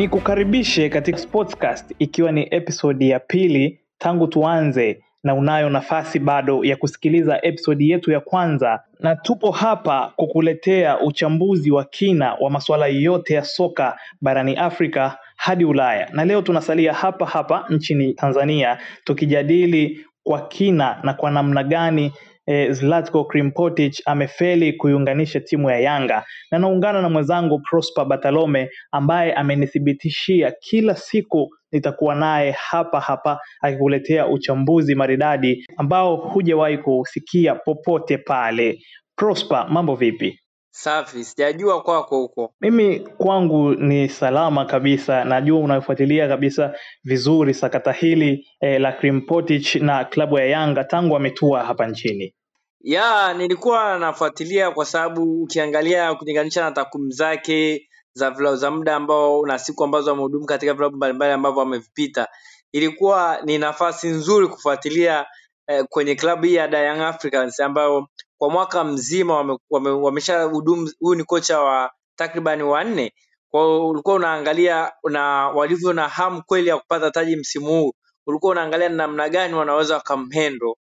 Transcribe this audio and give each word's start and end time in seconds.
Ni 0.00 0.08
kukaribishe 0.08 0.88
katika 0.88 1.18
Sportscast 1.18 1.94
ikiwa 1.98 2.32
ni 2.32 2.48
episodi 2.50 3.10
ya 3.10 3.20
pili 3.20 3.80
tangu 3.98 4.26
tuanze 4.26 5.02
na 5.24 5.34
unayo 5.34 5.70
nafasi 5.70 6.18
bado 6.18 6.64
ya 6.64 6.76
kusikiliza 6.76 7.38
episodi 7.42 7.90
yetu 7.90 8.10
ya 8.12 8.20
kwanza, 8.20 8.80
na 9.00 9.16
tupo 9.16 9.50
hapa 9.50 10.12
kukuletea 10.16 11.00
uchambuzi 11.00 11.70
wa 11.70 11.84
kina 11.84 12.34
wa 12.34 12.50
masuala 12.50 12.86
yote 12.86 13.34
ya 13.34 13.44
soka 13.44 13.98
barani 14.20 14.56
Afrika 14.56 15.18
hadi 15.36 15.64
Ulaya, 15.64 16.08
na 16.12 16.24
leo 16.24 16.42
tunasalia 16.42 16.92
hapa 16.92 17.26
hapa 17.26 17.64
nchini 17.68 18.14
Tanzania 18.14 18.78
tukijadili 19.04 20.06
kwa 20.22 20.40
kina 20.48 20.98
na 21.02 21.14
kwa 21.14 21.30
namna 21.30 21.64
gani 21.64 22.12
eh, 22.50 22.72
Zlatko 22.72 23.24
Krimpotic 23.24 24.02
amefeli 24.06 24.72
kuiunganisha 24.72 25.40
timu 25.40 25.70
ya 25.70 25.78
Yanga, 25.80 26.24
na 26.50 26.58
naungana 26.58 27.02
na 27.02 27.08
mwenzangu 27.08 27.60
Prosper 27.70 28.04
Batalome 28.04 28.70
ambaye 28.92 29.32
amenithibitishia 29.32 30.52
kila 30.60 30.94
siku 30.96 31.48
nitakuwa 31.72 32.14
naye 32.14 32.50
hapa 32.50 33.00
hapa 33.00 33.40
akikuletea 33.60 34.26
uchambuzi 34.26 34.94
maridadi 34.94 35.66
ambao 35.76 36.16
hujawahi 36.16 36.78
kusikia 36.78 37.54
popote 37.54 38.18
pale. 38.18 38.78
Prosper, 39.16 39.66
mambo 39.68 39.94
vipi? 39.94 40.38
Safi, 40.72 41.24
sijajua 41.24 41.82
kwako 41.82 42.16
huko. 42.18 42.54
Mimi 42.60 43.00
kwangu 43.00 43.74
ni 43.74 44.08
salama 44.08 44.64
kabisa, 44.64 45.24
najua 45.24 45.58
unafuatilia 45.60 46.28
kabisa 46.28 46.74
vizuri 47.04 47.54
sakata 47.54 47.92
hili 47.92 48.46
eh, 48.60 48.80
la 48.80 48.92
Krimpotic 48.92 49.74
na 49.74 50.04
klabu 50.04 50.38
ya 50.38 50.44
Yanga 50.46 50.84
tangu 50.84 51.16
ametua 51.16 51.64
hapa 51.64 51.86
nchini. 51.86 52.34
Ya, 52.82 53.34
nilikuwa 53.34 53.98
nafuatilia 53.98 54.70
kwa 54.70 54.84
sababu 54.86 55.42
ukiangalia 55.42 56.14
kulinganisha 56.14 56.60
na 56.64 56.72
takwimu 56.72 57.10
zake 57.10 57.88
za 58.14 58.30
vilabu 58.30 58.56
za 58.56 58.70
muda 58.70 58.96
ambao 58.96 59.46
na 59.46 59.58
siku 59.58 59.84
ambazo 59.84 60.10
amehudumu 60.12 60.46
katika 60.46 60.74
vilabu 60.74 60.96
mbalimbali 60.96 61.32
ambavyo 61.32 61.62
amevipita, 61.62 62.28
ilikuwa 62.72 63.38
ni 63.44 63.58
nafasi 63.58 64.08
nzuri 64.08 64.48
kufuatilia 64.48 65.26
eh, 65.66 65.84
kwenye 65.88 66.14
klabu 66.14 66.46
hii 66.46 66.54
ya 66.54 66.64
Young 66.86 67.00
Africans 67.00 67.60
ambayo 67.60 68.08
kwa 68.38 68.50
mwaka 68.50 68.84
mzima 68.84 69.36
wame, 69.36 69.58
wame, 69.70 69.90
wameshahudumu. 69.90 70.90
Huyu 71.00 71.14
ni 71.18 71.24
kocha 71.24 71.60
wa 71.60 71.90
takribani 72.16 72.62
wanne, 72.62 73.12
kwa 73.50 73.60
hiyo 73.62 73.88
ulikuwa 73.88 74.14
unaangalia 74.16 74.92
na 75.10 75.48
walivyo 75.48 75.92
na 75.92 76.08
hamu 76.08 76.42
kweli 76.46 76.68
ya 76.68 76.78
kupata 76.78 77.10
taji 77.10 77.36
msimu 77.36 77.66
huu, 77.66 77.92
ulikuwa 78.26 78.52
unaangalia 78.52 78.88
ni 78.88 78.96
namna 78.96 79.28
gani 79.28 79.54
wanaweza 79.54 79.94
wakamhendo 79.94 80.76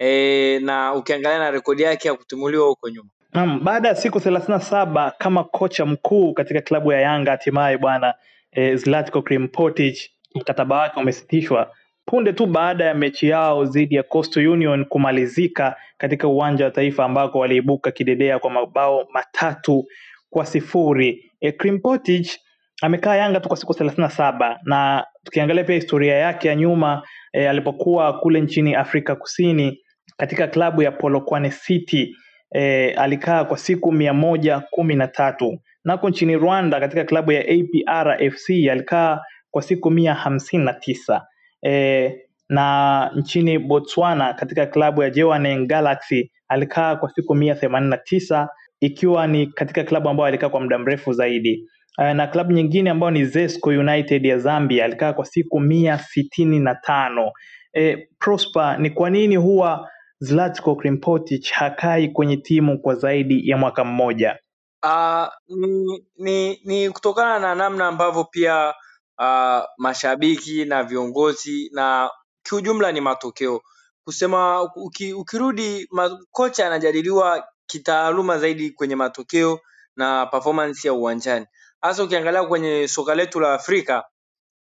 e, 0.00 0.58
na 0.62 0.94
ukiangalia 0.94 1.38
na 1.38 1.50
rekodi 1.50 1.82
yake 1.82 2.08
ya 2.08 2.14
kutimuliwa 2.14 2.66
huko 2.66 2.88
nyuma. 2.88 3.08
Naam, 3.32 3.60
baada 3.64 3.88
ya 3.88 3.94
siku 3.94 4.20
thelathini 4.20 4.58
na 4.58 4.60
saba 4.64 5.10
kama 5.18 5.44
kocha 5.44 5.86
mkuu 5.86 6.32
katika 6.34 6.60
klabu 6.60 6.92
ya 6.92 7.00
Yanga 7.00 7.30
hatimaye 7.30 7.78
bwana 7.78 8.14
e, 8.52 8.76
Zlatko 8.76 9.22
Krimpotic 9.22 10.10
mkataba 10.34 10.76
wake 10.78 11.00
umesitishwa 11.00 11.72
punde 12.04 12.32
tu 12.32 12.46
baada 12.46 12.84
ya 12.84 12.94
mechi 12.94 13.28
yao 13.28 13.64
dhidi 13.64 13.94
ya 13.94 14.02
Coastal 14.02 14.48
Union 14.48 14.84
kumalizika 14.84 15.76
katika 15.98 16.28
uwanja 16.28 16.64
wa 16.64 16.70
Taifa 16.70 17.04
ambako 17.04 17.38
waliibuka 17.38 17.90
kidedea 17.90 18.38
kwa 18.38 18.50
mabao 18.50 19.06
matatu 19.14 19.84
kwa 20.30 20.46
sifuri. 20.46 21.30
E, 21.40 21.52
Krimpotic 21.52 22.38
amekaa 22.82 23.16
Yanga 23.16 23.40
tu 23.40 23.48
kwa 23.48 23.56
siku 23.56 23.74
thelathini 23.74 24.02
na 24.02 24.10
saba 24.10 24.58
na 24.64 25.06
tukiangalia 25.24 25.64
pia 25.64 25.74
historia 25.74 26.14
yake 26.14 26.48
ya 26.48 26.54
nyuma 26.54 27.02
e, 27.32 27.48
alipokuwa 27.48 28.12
kule 28.18 28.40
nchini 28.40 28.74
Afrika 28.74 29.14
Kusini 29.16 29.80
katika 30.20 30.46
klabu 30.48 30.82
ya 30.82 30.92
Polokwane 30.92 31.50
City 31.50 32.16
e, 32.54 32.90
alikaa 32.90 33.44
kwa 33.44 33.58
siku 33.58 33.92
mia 33.92 34.14
moja 34.14 34.60
kumi 34.70 34.94
na 34.94 35.08
tatu. 35.08 35.58
Nako 35.84 36.08
nchini 36.10 36.36
Rwanda 36.36 36.80
katika 36.80 37.04
klabu 37.04 37.32
ya 37.32 37.40
APR 37.40 38.30
FC 38.30 38.50
alikaa 38.70 39.20
kwa 39.50 39.62
siku 39.62 39.90
mia 39.90 40.14
hamsini 40.14 40.64
na 40.64 40.72
tisa. 40.72 41.26
E, 41.66 42.14
na 42.48 43.10
nchini 43.16 43.58
Botswana 43.58 44.34
katika 44.34 44.66
klabu 44.66 45.02
ya 45.02 45.10
Jwaneng 45.10 45.66
Galaxy 45.66 46.30
alikaa 46.48 46.96
kwa 46.96 47.10
siku 47.10 47.34
mia 47.34 47.54
themanini 47.54 47.90
na 47.90 47.96
tisa 47.96 48.48
ikiwa 48.80 49.26
ni 49.26 49.46
katika 49.46 49.84
klabu 49.84 50.08
ambayo 50.08 50.26
alikaa 50.26 50.48
kwa 50.48 50.60
muda 50.60 50.78
mrefu 50.78 51.12
zaidi. 51.12 51.68
E, 51.98 52.14
na 52.14 52.26
klabu 52.26 52.52
nyingine 52.52 52.90
ambayo 52.90 53.10
ni 53.10 53.24
Zesco 53.24 53.70
United 53.70 54.26
ya 54.26 54.38
Zambia 54.38 54.84
alikaa 54.84 55.12
kwa 55.12 55.24
siku 55.24 55.60
mia 55.60 55.98
sitini 55.98 56.58
na 56.58 56.74
tano. 56.74 57.32
E, 57.76 58.08
Prosper, 58.18 58.76
ni 58.80 58.90
kwa 58.90 59.10
nini 59.10 59.36
huwa 59.36 59.88
Zlatko 60.20 60.76
Krimpotic 60.76 61.50
hakai 61.52 62.08
kwenye 62.08 62.36
timu 62.36 62.78
kwa 62.80 62.94
zaidi 62.94 63.48
ya 63.48 63.56
mwaka 63.56 63.84
mmoja? 63.84 64.38
Uh, 64.82 65.26
ni, 65.48 66.04
ni, 66.16 66.60
ni 66.64 66.90
kutokana 66.90 67.38
na 67.38 67.54
namna 67.54 67.86
ambavyo 67.88 68.24
pia 68.24 68.74
uh, 69.18 69.62
mashabiki 69.78 70.64
na 70.64 70.82
viongozi 70.84 71.70
na 71.72 72.10
kiujumla 72.42 72.92
ni 72.92 73.00
matokeo. 73.00 73.60
Kusema 74.04 74.62
uki, 74.76 75.12
ukirudi 75.12 75.88
kocha 76.30 76.66
anajadiliwa 76.66 77.48
kitaaluma 77.66 78.38
zaidi 78.38 78.70
kwenye 78.70 78.96
matokeo 78.96 79.60
na 79.96 80.26
performance 80.26 80.88
ya 80.88 80.94
uwanjani. 80.94 81.46
Hasa 81.80 82.04
ukiangalia 82.04 82.44
kwenye 82.44 82.88
soka 82.88 83.14
letu 83.14 83.40
la 83.40 83.54
Afrika 83.54 84.04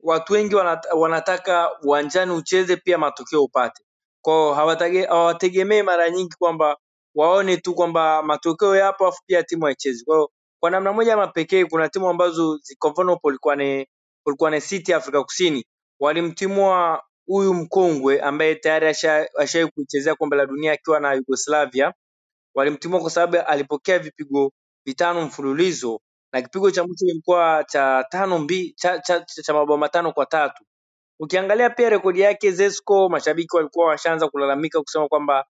watu 0.01 0.33
wengi 0.33 0.55
wanataka 0.97 1.71
uwanjani 1.83 2.33
ucheze 2.33 2.77
pia 2.77 2.99
matokeo 2.99 3.43
upate 3.45 3.86
kwao 4.27 4.55
hawategemei 5.09 5.83
mara 5.85 6.11
nyingi 6.11 6.37
kwamba 6.41 6.79
waone 7.17 7.59
tu 7.59 7.75
kwamba 7.77 8.25
matokeo 8.25 8.77
yapo 8.77 9.09
afu 9.09 9.23
pia 9.27 9.45
timu 9.45 9.67
haichezi. 9.67 10.07
Kwa 10.07 10.17
hiyo 10.17 10.31
kwa 10.61 10.71
namna 10.73 10.95
moja 10.95 11.15
ama 11.15 11.29
pekee, 11.29 11.67
kuna 11.67 11.91
timu 11.91 12.11
ambazo 12.11 12.61
kwa 12.81 12.91
mfano 12.93 13.17
Polokwane 13.19 13.89
Polokwane 14.25 14.63
City 14.63 14.95
Afrika 14.95 15.25
Kusini 15.25 15.67
walimtimua 16.01 17.05
huyu 17.27 17.55
mkongwe 17.55 18.23
ambaye 18.23 18.57
tayari 18.57 18.89
ashawahi 18.89 19.73
kuichezea 19.75 20.17
kombe 20.17 20.37
la 20.37 20.47
dunia 20.47 20.73
akiwa 20.73 21.01
na 21.01 21.15
Yugoslavia. 21.15 21.95
Walimtimua 22.57 23.01
kwa 23.03 23.11
sababu 23.11 23.39
alipokea 23.49 24.01
vipigo 24.01 24.53
vitano 24.87 25.23
mfululizo 25.23 26.01
na 26.35 26.43
kipigo 26.43 26.73
cha 26.73 26.85
mwisho 26.85 27.07
kilikuwa 27.07 27.65
cha 27.69 28.07
tano 28.11 28.39
mbi, 28.41 28.73
cha, 28.77 29.01
cha, 29.01 29.21
cha, 29.21 29.43
cha 29.43 29.55
mabao 29.55 29.79
matano 29.79 30.13
kwa 30.13 30.27
tatu. 30.27 30.65
Ukiangalia 31.21 31.71
pia 31.71 31.91
rekodi 31.91 32.21
yake 32.21 32.51
Zesco, 32.53 33.09
mashabiki 33.09 33.57
walikuwa 33.57 33.87
washaanza 33.89 34.29
kulalamika 34.29 34.83
kusema 34.83 35.09
kwamba 35.09 35.45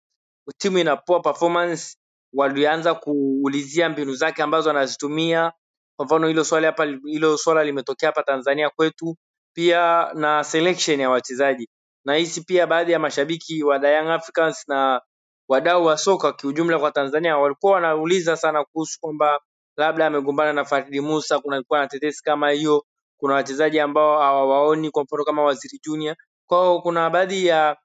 timu 0.58 0.78
ina 0.78 0.96
poor 0.96 1.22
performance, 1.22 1.96
walianza 2.34 2.94
kuulizia 2.94 3.88
mbinu 3.88 4.14
zake 4.14 4.42
ambazo 4.42 4.70
anazitumia. 4.70 5.52
Kwa 5.96 6.06
mfano 6.06 6.28
hilo 6.28 6.44
swali 6.44 6.66
hapa, 6.66 6.84
hilo 7.04 7.36
swala 7.38 7.64
limetokea 7.64 8.08
hapa 8.08 8.22
Tanzania 8.22 8.70
kwetu, 8.70 9.16
pia 9.56 10.10
na 10.14 10.44
selection 10.44 11.00
ya 11.00 11.10
wachezaji. 11.10 11.68
Nahisi 12.06 12.40
pia 12.44 12.66
baadhi 12.66 12.92
ya 12.92 12.98
mashabiki 12.98 13.62
wa 13.64 13.76
Young 13.90 14.08
Africans 14.10 14.68
na 14.68 15.00
wadau 15.48 15.84
wa 15.84 15.98
soka 15.98 16.32
kiujumla 16.32 16.78
kwa 16.78 16.92
Tanzania 16.92 17.38
walikuwa 17.38 17.72
wanauliza 17.72 18.36
sana 18.36 18.64
kuhusu 18.64 18.98
kwamba 19.00 19.40
labda 19.76 20.06
amegombana 20.06 20.52
na 20.52 20.64
Faridi 20.64 21.00
Musa, 21.00 21.38
kunakuwa 21.40 21.78
na 21.80 21.86
tetesi 21.88 22.22
kama 22.22 22.50
hiyo. 22.50 22.84
Kuna 23.18 23.34
wachezaji 23.34 23.80
ambao 23.80 24.20
hawawaoni, 24.20 24.90
kwa 24.90 25.04
mfano 25.04 25.24
kama 25.24 25.42
Waziri 25.44 25.80
Junior. 25.84 26.16
Kwao 26.48 26.82
kuna 26.82 27.10
baadhi 27.10 27.46
ya 27.46 27.76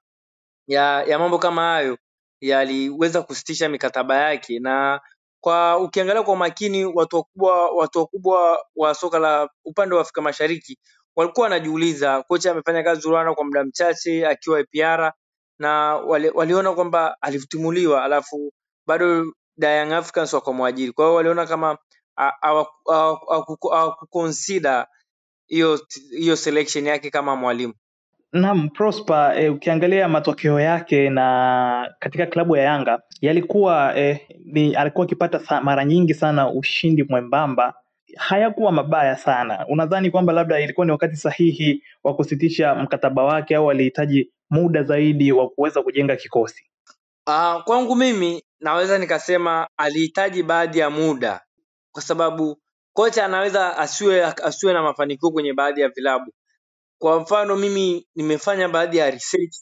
ya, 0.68 1.02
ya 1.04 1.18
mambo 1.18 1.38
kama 1.38 1.62
hayo 1.62 1.98
yaliweza 2.40 3.22
kusitisha 3.22 3.68
mikataba 3.68 4.16
yake 4.16 4.58
na 4.60 5.00
kwa 5.40 5.78
ukiangalia 5.78 6.22
kwa 6.22 6.36
makini 6.36 6.84
watu 6.84 7.16
wakubwa 7.16 7.70
watu 7.70 7.98
wakubwa 7.98 8.66
wa 8.76 8.94
soka 8.94 9.18
la 9.18 9.48
upande 9.64 9.94
wa 9.94 10.00
Afrika 10.00 10.22
Mashariki 10.22 10.78
walikuwa 11.16 11.44
wanajiuliza, 11.44 12.22
kocha 12.22 12.50
amefanya 12.52 12.82
kazi 12.82 13.08
Rwanda 13.08 13.34
kwa 13.34 13.44
muda 13.44 13.64
mchache 13.64 14.26
akiwa 14.26 14.60
APR 14.60 15.12
na 15.58 15.96
wali, 15.96 16.30
waliona 16.30 16.72
kwamba 16.74 17.16
alitimuliwa 17.22 18.04
alafu 18.04 18.52
bado 18.86 19.32
Young 19.58 19.92
Africans 19.92 20.32
wakamwajiri. 20.32 20.92
Kwa 20.92 21.04
hiyo 21.04 21.14
waliona 21.14 21.46
kama 21.46 21.78
hawakuconsider 23.70 24.86
hiyo 25.50 25.80
hiyo 26.18 26.36
selection 26.36 26.86
yake 26.86 27.10
kama 27.10 27.36
mwalimu. 27.36 27.74
Naam, 28.32 28.68
Prosper, 28.68 29.32
eh, 29.38 29.52
ukiangalia 29.54 30.08
matokeo 30.08 30.60
yake 30.60 31.10
na 31.10 31.94
katika 31.98 32.26
klabu 32.26 32.56
ya 32.56 32.62
Yanga 32.62 33.02
yalikuwa 33.20 33.96
eh, 33.98 34.20
ni 34.44 34.74
alikuwa 34.74 35.04
akipata 35.06 35.60
mara 35.60 35.84
nyingi 35.84 36.14
sana 36.14 36.50
ushindi 36.52 37.02
mwembamba, 37.02 37.74
hayakuwa 38.16 38.72
mabaya 38.72 39.16
sana. 39.16 39.66
Unadhani 39.68 40.10
kwamba 40.10 40.32
labda 40.32 40.60
ilikuwa 40.60 40.86
ni 40.86 40.92
wakati 40.92 41.16
sahihi 41.16 41.82
wa 42.04 42.14
kusitisha 42.14 42.74
mkataba 42.74 43.24
wake 43.24 43.56
au 43.56 43.70
alihitaji 43.70 44.30
muda 44.50 44.82
zaidi 44.82 45.32
wa 45.32 45.48
kuweza 45.48 45.82
kujenga 45.82 46.16
kikosi? 46.16 46.64
Uh, 47.26 47.62
kwangu 47.64 47.96
mimi 47.96 48.42
naweza 48.60 48.98
nikasema 48.98 49.68
alihitaji 49.76 50.42
baadhi 50.42 50.78
ya 50.78 50.90
muda, 50.90 51.40
kwa 51.92 52.02
sababu 52.02 52.58
kocha 52.94 53.24
anaweza 53.26 53.78
asiwe 53.78 54.24
asiwe 54.24 54.72
na 54.72 54.82
mafanikio 54.82 55.30
kwenye 55.32 55.54
baadhi 55.54 55.80
ya 55.80 55.88
vilabu 55.88 56.32
kwa 56.98 57.20
mfano 57.20 57.56
mimi 57.56 58.08
nimefanya 58.14 58.68
baadhi 58.68 58.96
ya 58.98 59.10
research 59.10 59.56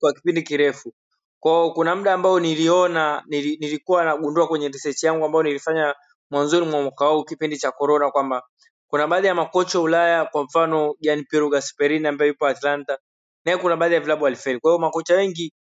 kwa 0.00 0.12
kipindi 0.12 0.42
kirefu 0.42 0.94
Kwa 1.40 1.72
kuna 1.74 1.96
muda 1.96 2.14
ambao 2.14 2.40
niliona 2.40 3.24
nili, 3.26 3.58
nilikuwa 3.60 4.04
nagundua 4.04 4.48
kwenye 4.48 4.68
research 4.68 5.02
yangu 5.04 5.24
ambayo 5.24 5.42
nilifanya 5.42 5.94
mwanzoni 6.30 6.66
mwa 6.66 6.82
mwaka 6.82 7.06
huu 7.06 7.24
kipindi 7.24 7.58
cha 7.58 7.72
corona 7.72 8.10
kwamba 8.10 8.42
kuna 8.88 9.06
baadhi 9.06 9.26
ya 9.26 9.34
makocha 9.34 9.80
Ulaya, 9.80 10.24
kwa 10.24 10.44
mfano 10.44 10.94
Gianpiero 11.00 11.48
Gasperini 11.50 12.08
ambaye 12.08 12.28
yupo 12.30 12.46
Atlanta, 12.46 12.98
naye 13.44 13.58
kuna 13.58 13.76
baadhi 13.76 13.94
ya 13.94 14.00
vilabu 14.00 14.26
alifeli. 14.26 14.60
Kwa 14.60 14.70
hiyo 14.72 14.78
makocha 14.80 15.14
wengi 15.14 15.54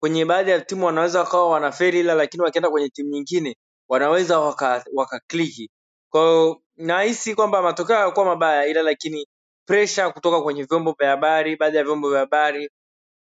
kwenye 0.00 0.24
baadhi 0.26 0.52
ya 0.52 0.60
timu 0.60 0.86
wanaweza 0.86 1.20
wakawa 1.20 1.50
wanafeli, 1.50 2.00
ila 2.00 2.14
lakini 2.14 2.44
wakienda 2.44 2.70
kwenye 2.70 2.88
timu 2.90 3.10
nyingine 3.10 3.56
wanaweza 3.88 4.40
waka, 4.40 4.84
waka 4.94 5.20
kliki. 5.28 5.70
Kwa 6.12 6.22
hiyo 6.22 6.62
nahisi 6.78 7.36
kwamba 7.36 7.62
matokeo 7.62 7.96
hayakuwa 7.96 8.26
mabaya, 8.26 8.66
ila 8.66 8.82
lakini 8.82 9.28
presha 9.68 10.10
kutoka 10.10 10.42
kwenye 10.42 10.64
vyombo 10.64 10.96
vya 11.00 11.10
habari, 11.10 11.56
baadhi 11.56 11.78
ya 11.78 11.84
vyombo 11.84 12.10
vya 12.10 12.20
habari 12.20 12.66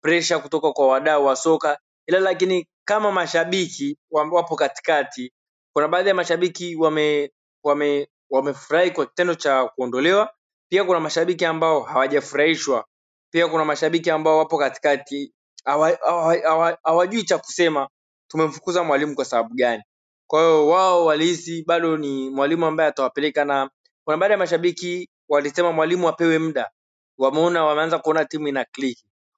presha 0.01 0.39
kutoka 0.39 0.71
kwa 0.73 0.87
wadau 0.87 1.25
wa 1.25 1.35
soka, 1.35 1.79
ila 2.07 2.19
lakini 2.19 2.67
kama 2.85 3.11
mashabiki 3.11 3.97
wapo 4.11 4.55
katikati, 4.55 5.33
kuna 5.73 5.87
baadhi 5.87 6.09
ya 6.09 6.15
mashabiki 6.15 6.75
wame 6.75 7.31
wame 7.63 8.09
wamefurahi 8.29 8.91
kwa 8.91 9.05
kitendo 9.05 9.35
cha 9.35 9.65
kuondolewa. 9.65 10.33
Pia 10.71 10.83
kuna 10.83 10.99
mashabiki 10.99 11.45
ambao 11.45 11.81
hawajafurahishwa. 11.81 12.85
Pia 13.33 13.47
kuna 13.47 13.65
mashabiki 13.65 14.11
ambao 14.11 14.37
wapo 14.37 14.57
katikati, 14.57 15.33
hawajui 16.83 17.23
cha 17.23 17.37
kusema, 17.37 17.89
tumemfukuza 18.31 18.83
mwalimu 18.83 19.15
kwa 19.15 19.25
sababu 19.25 19.55
gani. 19.55 19.83
Kwa 20.27 20.39
hiyo 20.41 20.67
wao 20.67 21.05
walihisi 21.05 21.63
bado 21.67 21.97
ni 21.97 22.29
mwalimu 22.29 22.65
ambaye 22.65 22.89
atawapeleka, 22.89 23.45
na 23.45 23.69
kuna 24.03 24.17
baadhi 24.17 24.31
ya 24.31 24.37
mashabiki 24.37 25.09
walisema 25.29 25.71
mwalimu 25.71 26.07
apewe 26.09 26.39
muda, 26.39 26.69
wameona 27.17 27.63
wameanza 27.65 27.99
kuona 27.99 28.25
timu 28.25 28.47
ina 28.47 28.65
click. 28.65 28.97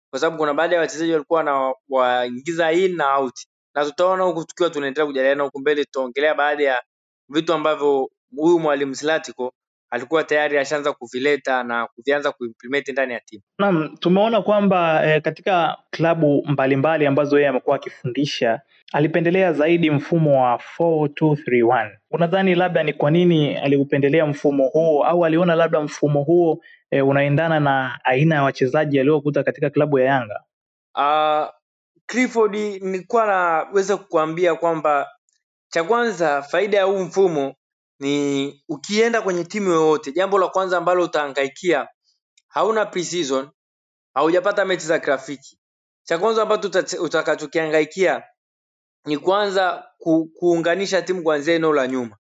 Kwa 0.09 0.19
sababu 0.19 0.37
kuna 0.37 0.53
baadhi 0.53 0.73
ya 0.75 0.79
wachezaji 0.81 1.11
walikuwa 1.11 1.43
na 1.43 1.73
waingiza 1.89 2.71
in 2.71 2.95
na 2.95 3.15
out, 3.17 3.33
na 3.75 3.85
tutaona 3.85 4.23
huku 4.23 4.43
tukiwa 4.45 4.69
tunaendelea 4.69 5.05
kujadiliana 5.07 5.43
huku 5.43 5.59
mbele, 5.59 5.85
tutaongelea 5.85 6.35
baadhi 6.35 6.63
ya 6.63 6.83
vitu 7.29 7.53
ambavyo 7.53 8.09
huyu 8.35 8.59
mwalimu 8.59 8.93
Zlatko 8.93 9.53
alikuwa 9.89 10.23
tayari 10.23 10.57
ashaanza 10.57 10.93
kuvileta 10.93 11.63
na 11.63 11.87
kuvianza 11.87 12.31
kuimplement 12.31 12.87
ndani 12.89 13.13
ya 13.13 13.19
timu. 13.19 13.43
Naam, 13.59 13.97
tumeona 13.97 14.41
kwamba 14.41 15.05
eh, 15.07 15.21
katika 15.21 15.77
klabu 15.89 16.43
mbalimbali 16.47 17.05
ambazo 17.07 17.37
yeye 17.37 17.49
amekuwa 17.49 17.75
akifundisha 17.75 18.61
alipendelea 18.93 19.53
zaidi 19.53 19.91
mfumo 19.91 20.43
wa 20.43 20.59
4231. 20.79 21.97
Unadhani 22.11 22.55
labda 22.55 22.83
ni 22.83 22.93
kwa 22.93 23.11
nini 23.11 23.55
aliupendelea 23.57 24.25
mfumo 24.25 24.67
huo 24.67 25.03
au 25.03 25.25
aliona 25.25 25.55
labda 25.55 25.81
mfumo 25.81 26.23
huo 26.23 26.61
e, 26.91 27.01
unaendana 27.01 27.59
na 27.59 27.99
aina 28.03 28.35
ya 28.35 28.43
wachezaji 28.43 28.99
aliokuta 28.99 29.43
katika 29.43 29.69
klabu 29.69 29.99
ya 29.99 30.05
Yanga? 30.05 30.43
Uh, 30.95 31.53
Clifford 32.05 32.55
nilikuwa 32.55 33.25
naweza 33.27 33.97
kukuambia 33.97 34.55
kwamba 34.55 35.07
cha 35.69 35.83
kwanza 35.83 36.41
faida 36.41 36.77
ya 36.77 36.83
huu 36.83 36.99
mfumo 36.99 37.55
ni 37.99 38.63
ukienda 38.69 39.21
kwenye 39.21 39.43
timu 39.43 39.71
yoyote, 39.71 40.11
jambo 40.11 40.39
la 40.39 40.47
kwanza 40.47 40.77
ambalo 40.77 41.03
utahangaikia, 41.03 41.87
hauna 42.47 42.85
pre-season, 42.85 43.49
haujapata 44.13 44.65
mechi 44.65 44.85
za 44.85 44.99
kirafiki. 44.99 45.59
Cha 46.03 46.17
kwanza 46.17 46.41
ambacho 46.41 46.83
utakachokihangaikia 47.03 48.23
ni 49.05 49.17
kwanza 49.17 49.85
ku, 49.97 50.25
kuunganisha 50.25 51.01
timu 51.01 51.23
kuanzia 51.23 51.55
eneo 51.55 51.73
la 51.73 51.87
nyuma. 51.87 52.17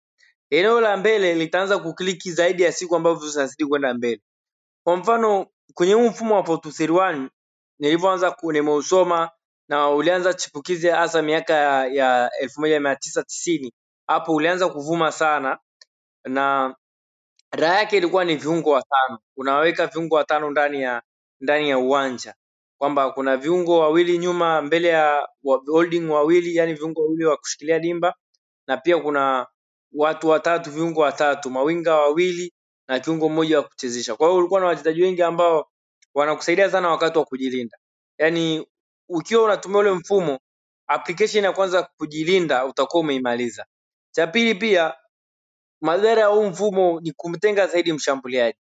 Eneo 0.50 0.81
la 0.81 0.97
mbele 0.97 1.35
litaanza 1.35 1.79
kukliki 1.79 2.32
zaidi 2.32 2.62
ya 2.62 2.73
siku 2.73 2.97
ambavyo 2.97 3.29
zinazidi 3.29 3.67
kwenda 3.67 3.94
mbele. 3.94 4.23
Kwa 4.85 4.97
mfano 4.97 5.47
kwenye 5.75 5.93
huu 5.94 6.09
mfumo 6.09 6.35
wa 6.35 6.43
4231 6.43 7.29
nilivyoanza 7.79 8.37
nimeusoma 8.53 9.31
na 9.69 9.91
ulianza 9.91 10.35
chipukizi 10.35 10.88
hasa 10.88 11.23
miaka 11.23 11.55
ya, 11.55 11.87
ya 11.87 12.31
elfu 12.41 12.61
moja 12.61 12.81
mia 12.81 12.97
tisa 12.97 13.23
tisini 13.23 13.73
hapo 14.06 14.35
ulianza 14.35 14.69
kuvuma 14.69 15.12
sana 15.12 15.59
na 16.25 16.76
raha 17.53 17.79
yake 17.79 17.97
ilikuwa 17.97 18.25
ni 18.25 18.37
viungo 18.37 18.71
watano. 18.71 19.19
Unaweka 19.37 19.87
viungo 19.87 20.17
watano 20.17 20.50
ndani 20.50 20.82
ya 20.82 21.03
ndani 21.41 21.71
ya 21.71 21.79
uwanja, 21.79 22.35
kwamba 22.79 23.11
kuna 23.12 23.37
viungo 23.37 23.79
wawili 23.79 24.19
nyuma 24.19 24.62
mbele 24.62 24.88
ya 24.88 25.29
holding 25.67 26.11
wawili, 26.11 26.56
yani 26.56 26.75
viungo 26.75 27.03
wawili 27.03 27.25
wa 27.25 27.37
kushikilia 27.37 27.79
dimba, 27.79 28.15
na 28.67 28.76
pia 28.76 28.99
kuna 28.99 29.47
watu 29.93 30.29
watatu, 30.29 30.71
viungo 30.71 31.00
watatu, 31.00 31.50
mawinga 31.50 31.94
wawili 31.94 32.53
na 32.88 33.00
kiungo 33.00 33.29
mmoja 33.29 33.56
wa 33.59 33.62
kuchezesha. 33.65 34.17
Kwa 34.17 34.29
hiyo 34.29 34.38
ulikuwa 34.38 34.61
na 34.61 34.67
wachezaji 34.67 35.03
wengi 35.03 35.23
ambao 35.23 35.71
wanakusaidia 36.15 36.71
sana 36.71 36.88
wakati 36.91 37.19
wa 37.19 37.25
kujilinda. 37.25 37.79
Yaani 38.19 38.67
ukiwa 39.09 39.44
unatumia 39.44 39.79
ule 39.79 39.91
mfumo, 39.91 40.38
application 40.87 41.44
ya 41.44 41.53
kwanza 41.53 41.82
kujilinda 41.99 42.67
utakuwa 42.67 43.00
umeimaliza. 43.00 43.67
Cha 44.15 44.26
pili 44.26 44.55
pia 44.55 44.94
madhara 45.81 46.23
ya 46.23 46.29
huu 46.29 46.44
mfumo 46.47 47.00
ni 47.00 47.12
kumtenga 47.12 47.67
zaidi 47.67 47.93
mshambuliaji, 47.93 48.59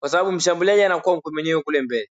kwa 0.00 0.08
sababu 0.10 0.32
mshambuliaji 0.32 0.82
anakuwa 0.82 1.20
mwenyewe 1.32 1.62
kule 1.62 1.82
mbele, 1.82 2.10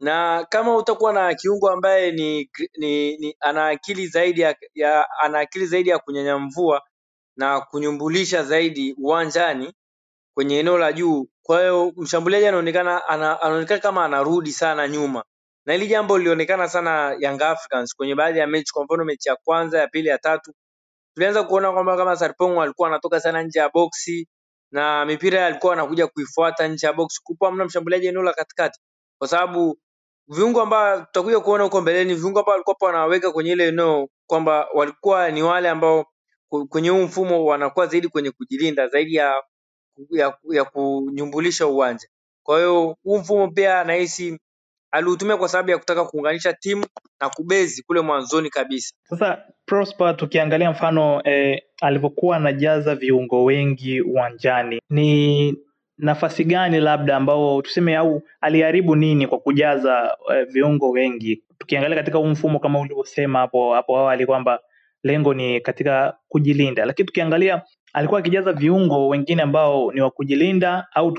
na 0.00 0.46
kama 0.50 0.76
utakuwa 0.76 1.12
na 1.12 1.34
kiungo 1.34 1.70
ambaye 1.70 2.12
ni, 2.12 2.50
ni, 2.78 3.16
ni 3.18 3.36
ana 3.40 3.68
akili 3.68 4.06
zaidi 4.06 4.40
ya, 4.40 4.56
ya 4.74 5.06
ana 5.22 5.38
akili 5.40 5.66
zaidi 5.66 5.90
ya 5.90 5.98
kunyanyamvua 5.98 6.82
na 7.36 7.60
kunyumbulisha 7.60 8.44
zaidi 8.44 8.94
uwanjani 8.98 9.74
kwenye 10.34 10.58
eneo 10.58 10.78
la 10.78 10.92
juu. 10.92 11.28
Kwa 11.42 11.60
hiyo 11.60 11.92
mshambuliaji 11.96 12.46
anaonekana 12.46 13.08
ana, 13.08 13.40
anaonekana 13.42 13.80
kama 13.80 14.04
anarudi 14.04 14.52
sana 14.52 14.88
nyuma, 14.88 15.24
na 15.66 15.72
hili 15.72 15.86
jambo 15.86 16.18
lilionekana 16.18 16.68
sana 16.68 17.16
Young 17.20 17.42
Africans 17.42 17.96
kwenye 17.96 18.14
baadhi 18.14 18.38
ya 18.38 18.46
mechi, 18.46 18.72
kwa 18.72 18.84
mfano 18.84 19.04
mechi 19.04 19.28
ya 19.28 19.36
kwanza, 19.36 19.78
ya 19.80 19.88
pili, 19.88 20.08
ya 20.08 20.18
tatu. 20.18 20.54
Tulianza 21.14 21.42
kuona 21.44 21.72
kwamba 21.72 21.96
kama 21.96 22.16
Sarpong 22.16 22.58
alikuwa 22.62 22.88
anatoka 22.88 23.20
sana 23.20 23.42
nje 23.42 23.58
ya 23.58 23.68
boksi 23.70 24.28
na 24.72 25.04
mipira 25.04 25.46
alikuwa 25.46 25.72
anakuja 25.72 26.06
kuifuata 26.06 26.68
nje 26.68 26.86
ya 26.86 26.92
boksi, 26.92 27.20
kupo 27.24 27.46
hamna 27.46 27.64
mshambuliaji 27.64 28.06
eneo 28.06 28.22
la 28.22 28.32
katikati, 28.32 28.80
kwa 29.18 29.28
sababu 29.28 29.78
viungo 30.28 30.62
ambao 30.62 31.00
tutakuja 31.00 31.40
kuona 31.40 31.64
huko 31.64 31.80
mbeleni, 31.80 32.14
viungo 32.14 32.38
ambao 32.40 32.52
walikuwa 32.52 32.76
wanaweka 32.90 33.32
kwenye 33.32 33.52
ile 33.52 33.68
eneo 33.68 34.08
kwamba 34.26 34.68
walikuwa 34.74 35.30
ni 35.30 35.42
wale 35.42 35.68
ambao 35.68 36.06
kwenye 36.68 36.88
huu 36.88 37.02
mfumo 37.02 37.44
wanakuwa 37.44 37.86
zaidi 37.86 38.08
kwenye 38.08 38.30
kujilinda 38.30 38.88
zaidi 38.88 39.14
ya 39.14 39.42
ya, 40.10 40.36
ya 40.52 40.64
kunyumbulisha 40.64 41.66
uwanja. 41.66 42.08
Kwa 42.42 42.58
hiyo 42.58 42.96
huu 43.04 43.18
mfumo 43.18 43.48
pia 43.48 43.84
nahisi 43.84 44.38
aliutumia 44.90 45.36
kwa 45.36 45.48
sababu 45.48 45.70
ya 45.70 45.78
kutaka 45.78 46.04
kuunganisha 46.04 46.52
timu 46.52 46.86
na 47.20 47.28
kubezi 47.28 47.82
kule 47.82 48.00
mwanzoni 48.00 48.50
kabisa. 48.50 48.94
Sasa 49.04 49.38
Prosper, 49.66 50.16
tukiangalia 50.16 50.70
mfano 50.70 51.20
eh, 51.24 51.62
alivyokuwa 51.80 52.36
anajaza 52.36 52.94
viungo 52.94 53.44
wengi 53.44 54.00
uwanjani, 54.00 54.80
ni 54.90 55.54
nafasi 55.98 56.44
gani 56.44 56.80
labda 56.80 57.16
ambao 57.16 57.62
tuseme, 57.62 57.96
au 57.96 58.22
aliharibu 58.40 58.96
nini 58.96 59.26
kwa 59.26 59.38
kujaza 59.38 60.16
eh, 60.34 60.46
viungo 60.50 60.90
wengi? 60.90 61.42
Tukiangalia 61.58 61.96
katika 61.96 62.18
huu 62.18 62.26
mfumo 62.26 62.58
kama 62.58 62.80
ulivyosema 62.80 63.38
hapo 63.38 63.74
hapo 63.74 63.96
awali 63.98 64.26
kwamba 64.26 64.60
lengo 65.02 65.34
ni 65.34 65.60
katika 65.60 66.16
kujilinda, 66.28 66.84
lakini 66.84 67.06
tukiangalia 67.06 67.62
alikuwa 67.92 68.20
akijaza 68.20 68.52
viungo 68.52 69.08
wengine 69.08 69.42
ambao 69.42 69.92
ni 69.92 70.00
wa 70.00 70.10
kujilinda 70.10 70.86
au 70.94 71.16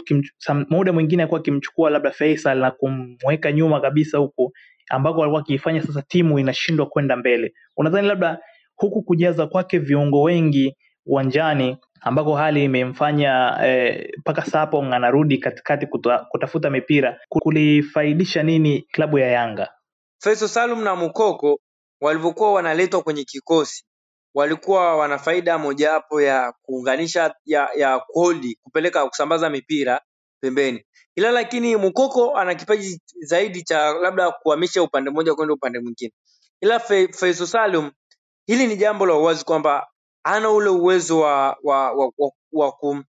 muda 0.70 0.94
mwingine 0.94 1.24
alikuwa 1.24 1.40
akimchukua 1.42 1.90
labda 1.90 2.12
Faisal 2.12 2.58
na 2.60 2.72
kumweka 2.72 3.52
nyuma 3.52 3.80
kabisa 3.82 4.18
huku 4.18 4.54
ambako 4.90 5.22
alikuwa 5.22 5.42
akiifanya 5.42 5.82
sasa 5.82 6.02
timu 6.02 6.40
inashindwa 6.40 6.86
kwenda 6.86 7.16
mbele. 7.16 7.54
Unadhani 7.78 8.08
labda 8.08 8.40
huku 8.76 9.02
kujaza 9.04 9.48
kwake 9.48 9.80
viungo 9.80 10.22
wengi 10.22 10.76
uwanjani 11.06 11.78
ambako 12.02 12.36
hali 12.36 12.64
imemfanya 12.64 13.52
mpaka 14.18 14.42
eh, 14.46 14.52
Sapong 14.52 14.94
anarudi 14.94 15.38
katikati 15.38 15.88
kuta, 15.88 16.20
kutafuta 16.30 16.70
mipira. 16.70 17.20
Kulifaidisha 17.30 18.44
nini 18.44 18.82
klabu 18.82 19.20
ya 19.20 19.28
Yanga? 19.28 19.70
Faisal 20.24 20.48
Salum 20.48 20.84
na 20.84 20.96
Mukoko 20.96 21.60
walivyokuwa 22.02 22.54
wanaletwa 22.54 23.02
kwenye 23.04 23.24
kikosi 23.24 23.86
walikuwa 24.36 24.98
wana 24.98 25.18
faida 25.18 25.58
mojawapo 25.58 26.22
ya 26.22 26.54
kuunganisha 26.62 27.36
ya 27.46 27.70
ya 27.76 28.00
kuholdi 28.00 28.60
kupeleka 28.64 29.08
kusambaza 29.10 29.50
mipira 29.50 30.02
pembeni, 30.42 30.86
ila 31.16 31.32
lakini 31.32 31.76
Mukoko 31.76 32.38
ana 32.38 32.56
kipaji 32.56 33.02
zaidi 33.22 33.64
cha 33.64 33.94
labda 33.94 34.32
kuhamisha 34.32 34.84
upande 34.84 35.10
mmoja 35.12 35.36
kwenda 35.36 35.54
upande 35.54 35.80
mwingine, 35.80 36.14
ila 36.62 36.80
Faisal 36.80 37.48
Salum 37.48 37.92
hili 38.48 38.68
ni 38.68 38.76
jambo 38.78 39.06
la 39.06 39.14
uwazi 39.14 39.46
kwamba 39.46 39.88
ana 40.24 40.52
ule 40.52 40.70
uwezo 40.70 41.20
wa 41.22 41.58
wa, 41.64 41.94
wa, 41.94 42.12
wa, 42.54 42.72
kum, 42.74 43.06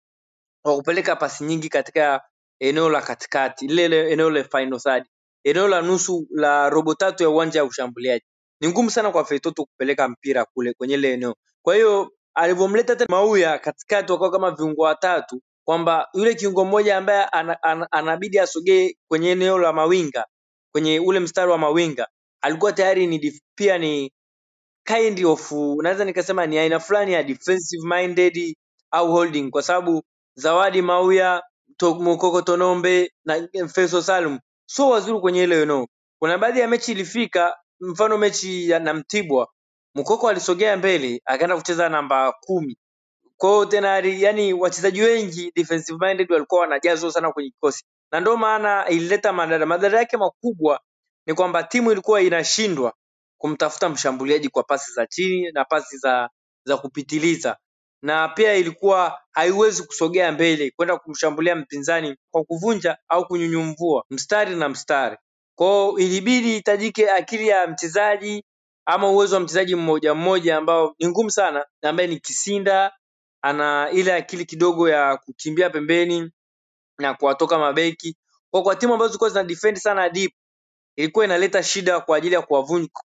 wa 0.66 0.78
kupeleka 0.78 1.18
pasi 1.18 1.46
nyingi 1.46 1.70
katika 1.70 2.22
eneo 2.62 2.90
la 2.92 3.02
katikati, 3.02 3.68
lile 3.68 4.12
eneo 4.14 4.32
la 4.32 4.46
final 4.46 4.82
third, 4.82 5.06
eneo 5.46 5.70
la 5.70 5.84
nusu 5.84 6.28
la 6.32 6.70
robo 6.72 6.96
tatu 6.96 7.24
ya 7.24 7.30
uwanja 7.32 7.64
wa 7.64 7.70
ushambuliaji 7.70 8.26
ni 8.62 8.70
ngumu 8.70 8.92
sana 8.92 9.12
kwa 9.12 9.26
Feitoto 9.26 9.66
kupeleka 9.66 10.10
mpira 10.10 10.46
kule 10.46 10.74
kwenye 10.74 10.96
ile 10.96 11.14
eneo. 11.14 11.36
Kwa 11.64 11.76
hiyo 11.76 12.12
alivyomleta 12.36 12.98
tena 12.98 13.08
Mauya 13.12 13.60
katikati, 13.60 14.14
wakawa 14.14 14.32
kama 14.32 14.52
viungo 14.52 14.84
watatu, 14.84 15.42
kwamba 15.66 16.10
yule 16.16 16.36
kiungo 16.36 16.66
mmoja 16.66 16.98
ambaye 16.98 17.26
ana, 17.26 17.64
ana, 17.64 17.90
anabidi 17.94 18.40
asogee 18.40 18.96
kwenye 19.10 19.32
eneo 19.32 19.60
la 19.60 19.74
mawinga, 19.74 20.26
kwenye 20.74 21.02
ule 21.02 21.22
mstari 21.22 21.52
wa 21.52 21.60
mawinga, 21.60 22.08
alikuwa 22.42 22.74
tayari 22.74 23.08
ni 23.08 23.42
pia 23.56 23.80
ni 23.80 24.13
kind 24.86 25.26
of 25.26 25.52
naweza 25.84 26.06
nikasema 26.06 26.46
ni 26.46 26.58
aina 26.58 26.80
fulani 26.80 27.14
ya 27.14 27.24
defensive 27.24 27.88
minded 27.88 28.56
au 28.92 29.12
holding, 29.12 29.50
kwa 29.52 29.64
sababu 29.64 30.04
Zawadi 30.36 30.82
Mauya 30.82 31.44
Mokoko 31.82 32.42
Tonombe 32.42 33.12
na 33.26 33.48
Feso 33.68 34.02
Salum. 34.02 34.40
Sio 34.66 34.90
wazuri 34.90 35.20
kwenye 35.20 35.44
ile 35.44 35.62
eneo. 35.62 35.88
Kuna 36.20 36.38
baadhi 36.38 36.60
ya 36.60 36.68
mechi 36.68 36.92
ilifika, 36.92 37.58
mfano 37.82 38.18
mechi 38.18 38.70
ya 38.70 38.80
na 38.80 38.94
Mtibwa, 38.94 39.48
Mkoko 39.96 40.30
alisogea 40.30 40.78
mbele 40.78 41.22
akaenda 41.26 41.56
kucheza 41.58 41.90
namba 41.90 42.32
kumi. 42.42 42.78
Kwa 43.38 43.66
tena 43.66 43.98
yani 44.00 44.54
wachezaji 44.54 45.02
wengi 45.02 45.52
defensive 45.56 46.08
minded 46.08 46.32
walikuwa 46.32 46.62
wanajazwa 46.62 47.12
sana 47.12 47.32
kwenye 47.32 47.50
kikosi, 47.50 47.86
na 48.12 48.20
ndio 48.20 48.38
maana 48.38 48.88
ilileta 48.90 49.34
madhara. 49.34 49.66
Madhara 49.66 50.00
yake 50.00 50.18
makubwa 50.18 50.80
ni 51.28 51.34
kwamba 51.34 51.64
timu 51.64 51.92
ilikuwa 51.92 52.22
inashindwa 52.22 52.94
kumtafuta 53.44 53.90
mshambuliaji 53.90 54.50
kwa 54.50 54.64
pasi 54.64 54.92
za 54.94 55.08
chini 55.08 55.52
na 55.52 55.66
pasi 55.66 55.98
za 55.98 56.30
za 56.66 56.78
kupitiliza, 56.78 57.58
na 58.02 58.28
pia 58.28 58.56
ilikuwa 58.56 59.20
haiwezi 59.32 59.84
kusogea 59.84 60.32
mbele 60.32 60.72
kwenda 60.76 60.98
kumshambulia 60.98 61.56
mpinzani 61.56 62.16
kwa 62.32 62.44
kuvunja 62.44 62.98
au 63.10 63.28
kunyunyumvua 63.28 64.04
mstari 64.10 64.56
na 64.56 64.70
mstari. 64.70 65.18
Kwao 65.58 66.00
ilibidi 66.00 66.50
ihitajike 66.52 67.12
akili 67.12 67.48
ya 67.48 67.68
mchezaji 67.68 68.44
ama 68.86 69.10
uwezo 69.10 69.36
wa 69.36 69.42
mchezaji 69.42 69.76
mmoja 69.76 70.14
mmoja 70.14 70.58
ambao 70.58 70.96
ni 71.00 71.08
ngumu 71.08 71.32
sana, 71.32 71.66
ambaye 71.82 72.08
ni 72.10 72.20
Kisinda 72.20 72.92
ana 73.42 73.90
ile 73.92 74.14
akili 74.14 74.46
kidogo 74.46 74.90
ya 74.90 75.18
kukimbia 75.18 75.70
pembeni 75.70 76.32
na 77.00 77.14
kuwatoka 77.14 77.60
mabeki. 77.60 78.16
Kwa 78.52 78.64
kwa 78.64 78.76
timu 78.76 78.94
ambazo 78.94 79.08
zilikuwa 79.10 79.30
zina 79.30 79.44
defend 79.44 79.78
sana 79.78 80.10
deep 80.10 80.34
ilikuwa 80.96 81.26
inaleta 81.26 81.64
shida 81.64 82.00
kwa 82.00 82.18
ajili 82.18 82.36
ya 82.36 82.42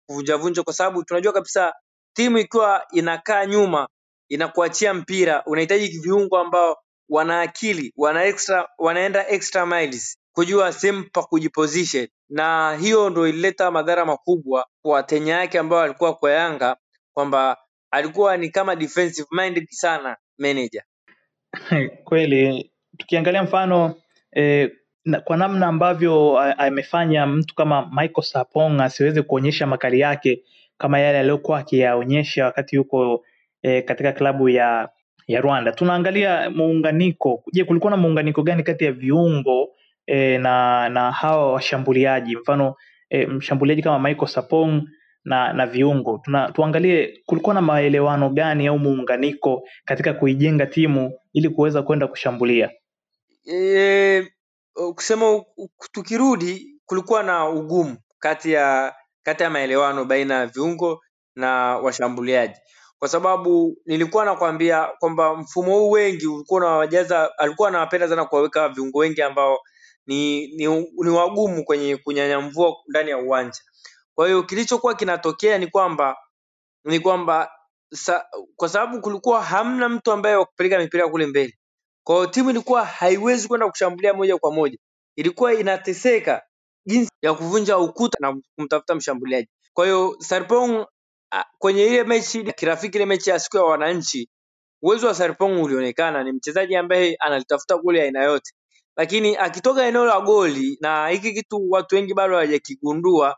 kuvunjavunja, 0.06 0.62
kwa 0.62 0.72
sababu 0.74 1.04
tunajua 1.04 1.32
kabisa 1.32 1.74
timu 2.16 2.38
ikiwa 2.38 2.86
inakaa 2.92 3.46
nyuma 3.46 3.88
inakuachia 4.28 4.94
mpira, 4.94 5.44
unahitaji 5.46 5.98
viungo 5.98 6.38
ambao 6.38 6.76
wana 7.08 7.40
akili, 7.40 7.92
wana 7.96 8.24
extra, 8.24 8.68
wanaenda 8.78 9.28
extra 9.28 9.66
miles 9.66 10.18
kujua 10.32 10.72
sehemu 10.72 11.04
pa 11.12 11.22
kujiposition, 11.22 12.08
na 12.28 12.76
hiyo 12.76 13.10
ndo 13.10 13.28
ilileta 13.28 13.70
madhara 13.70 14.04
makubwa 14.04 14.66
kwa 14.82 15.02
Tenya 15.02 15.34
yake 15.34 15.58
ambao 15.58 15.80
alikuwa 15.80 16.14
kwa 16.14 16.30
Yanga 16.32 16.76
kwamba 17.14 17.56
alikuwa 17.90 18.36
ni 18.36 18.48
kama 18.50 18.76
defensive 18.76 19.28
minded 19.32 19.66
sana 19.70 20.16
manager. 20.38 20.82
Kweli 22.04 22.72
tukiangalia 22.98 23.42
mfano 23.42 23.94
eh, 24.32 24.70
na, 25.04 25.20
kwa 25.20 25.37
namna 25.37 25.66
ambavyo 25.66 26.38
amefanya 26.38 27.26
mtu 27.26 27.54
kama 27.54 27.87
Michael 27.87 28.23
Sarpong 28.23 28.80
asiweze 28.80 29.23
kuonyesha 29.23 29.66
makali 29.66 30.00
yake 30.00 30.42
kama 30.78 30.99
yale 31.00 31.18
aliyokuwa 31.18 31.58
akiyaonyesha 31.58 32.44
wakati 32.44 32.76
yuko 32.76 33.25
e, 33.62 33.82
katika 33.82 34.12
klabu 34.12 34.49
ya 34.49 34.88
ya 35.26 35.40
Rwanda. 35.40 35.73
Tunaangalia 35.73 36.50
muunganiko. 36.50 37.44
Je, 37.52 37.64
kulikuwa 37.64 37.90
na 37.90 37.96
muunganiko 37.96 38.42
gani 38.42 38.62
kati 38.62 38.84
ya 38.84 38.92
viungo 38.92 39.68
e, 40.06 40.38
na 40.38 40.88
na 40.88 41.11
hawa 41.12 41.52
washambuliaji? 41.52 42.37
Mfano 42.37 42.75
e, 43.11 43.26
mshambuliaji 43.26 43.82
kama 43.82 44.08
Michael 44.08 44.28
Sarpong 44.28 44.82
na 45.25 45.52
na 45.52 45.66
viungo. 45.66 46.20
Tuna, 46.25 46.52
tuangalie 46.52 47.20
kulikuwa 47.26 47.54
na 47.54 47.62
maelewano 47.62 48.30
gani 48.30 48.66
au 48.66 48.78
muunganiko 48.78 49.68
katika 49.84 50.12
kuijenga 50.14 50.66
timu 50.66 51.12
ili 51.32 51.49
kuweza 51.49 51.82
kwenda 51.82 52.06
kushambulia. 52.06 52.70
e, 53.52 54.26
kusema 54.74 55.30
u- 55.30 55.46
u- 55.56 55.68
tukirudi 55.92 56.80
kulikuwa 56.86 57.22
na 57.22 57.48
ugumu 57.48 57.96
kati 58.18 58.52
ya 58.52 58.94
kati 59.22 59.42
ya 59.42 59.50
maelewano 59.50 60.04
baina 60.04 60.34
ya 60.34 60.46
viungo 60.46 61.00
na 61.36 61.50
washambuliaji. 61.78 62.54
Kwa 62.98 63.08
sababu 63.08 63.76
nilikuwa 63.86 64.24
nakwambia 64.24 64.88
kwamba 64.98 65.34
mfumo 65.36 65.72
huu 65.78 65.90
wengi 65.90 66.26
ulikuwa 66.26 66.60
unawajaza 66.60 67.38
alikuwa 67.38 67.68
anawapenda 67.68 68.08
sana 68.08 68.24
kuwaweka 68.24 68.68
viungo 68.68 68.98
wengi 68.98 69.22
ambao 69.22 69.58
ni, 70.06 70.46
ni, 70.56 70.66
ni 71.04 71.10
wagumu 71.10 71.64
kwenye 71.64 71.96
kunyanyamvua 71.96 72.76
ndani 72.88 73.10
ya 73.10 73.18
uwanja. 73.18 73.60
Kwa 74.14 74.26
hiyo 74.26 74.42
kilichokuwa 74.42 74.94
kinatokea 74.94 75.58
ni 75.58 75.66
kwamba 75.66 76.16
ni 76.84 77.00
kwamba 77.00 77.50
sa, 77.94 78.26
kwa 78.56 78.68
sababu 78.68 79.00
kulikuwa 79.00 79.42
hamna 79.42 79.88
mtu 79.88 80.12
ambaye 80.12 80.36
wa 80.36 80.44
kupeleka 80.44 80.78
mipira 80.78 81.08
kule 81.08 81.26
mbele 81.26 81.58
kwa 82.04 82.16
hiyo 82.16 82.26
timu 82.26 82.50
ilikuwa 82.50 82.84
haiwezi 82.84 83.49
kwenda 83.49 83.70
kushambulia 83.70 84.14
moja 84.14 84.38
kwa 84.38 84.52
moja, 84.52 84.78
ilikuwa 85.16 85.54
inateseka 85.54 86.42
jinsi 86.87 87.11
ya 87.23 87.34
kuvunja 87.34 87.78
ukuta 87.78 88.18
na 88.20 88.37
kumtafuta 88.56 88.94
mshambuliaji. 88.94 89.49
Kwa 89.75 89.84
hiyo 89.87 90.16
Sarpong 90.20 90.87
a, 91.32 91.44
kwenye 91.58 91.87
ile 91.87 92.04
mechi 92.04 92.46
ya 92.46 92.52
kirafiki, 92.52 92.96
ile 92.99 93.06
mechi 93.06 93.30
ya 93.30 93.40
siku 93.40 93.56
ya 93.56 93.62
wananchi, 93.62 94.28
uwezo 94.82 95.06
wa 95.06 95.14
Sarpong 95.14 95.62
ulionekana. 95.64 96.25
Ni 96.25 96.32
mchezaji 96.32 96.76
ambaye 96.76 97.16
analitafuta 97.20 97.76
goli 97.78 98.00
aina 98.00 98.25
yote, 98.25 98.52
lakini 98.96 99.37
akitoka 99.37 99.87
eneo 99.87 100.04
la 100.04 100.20
goli, 100.20 100.78
na 100.80 101.08
hiki 101.08 101.32
kitu 101.32 101.70
watu 101.70 101.94
wengi 101.94 102.14
bado 102.14 102.32
hawajakigundua, 102.34 103.37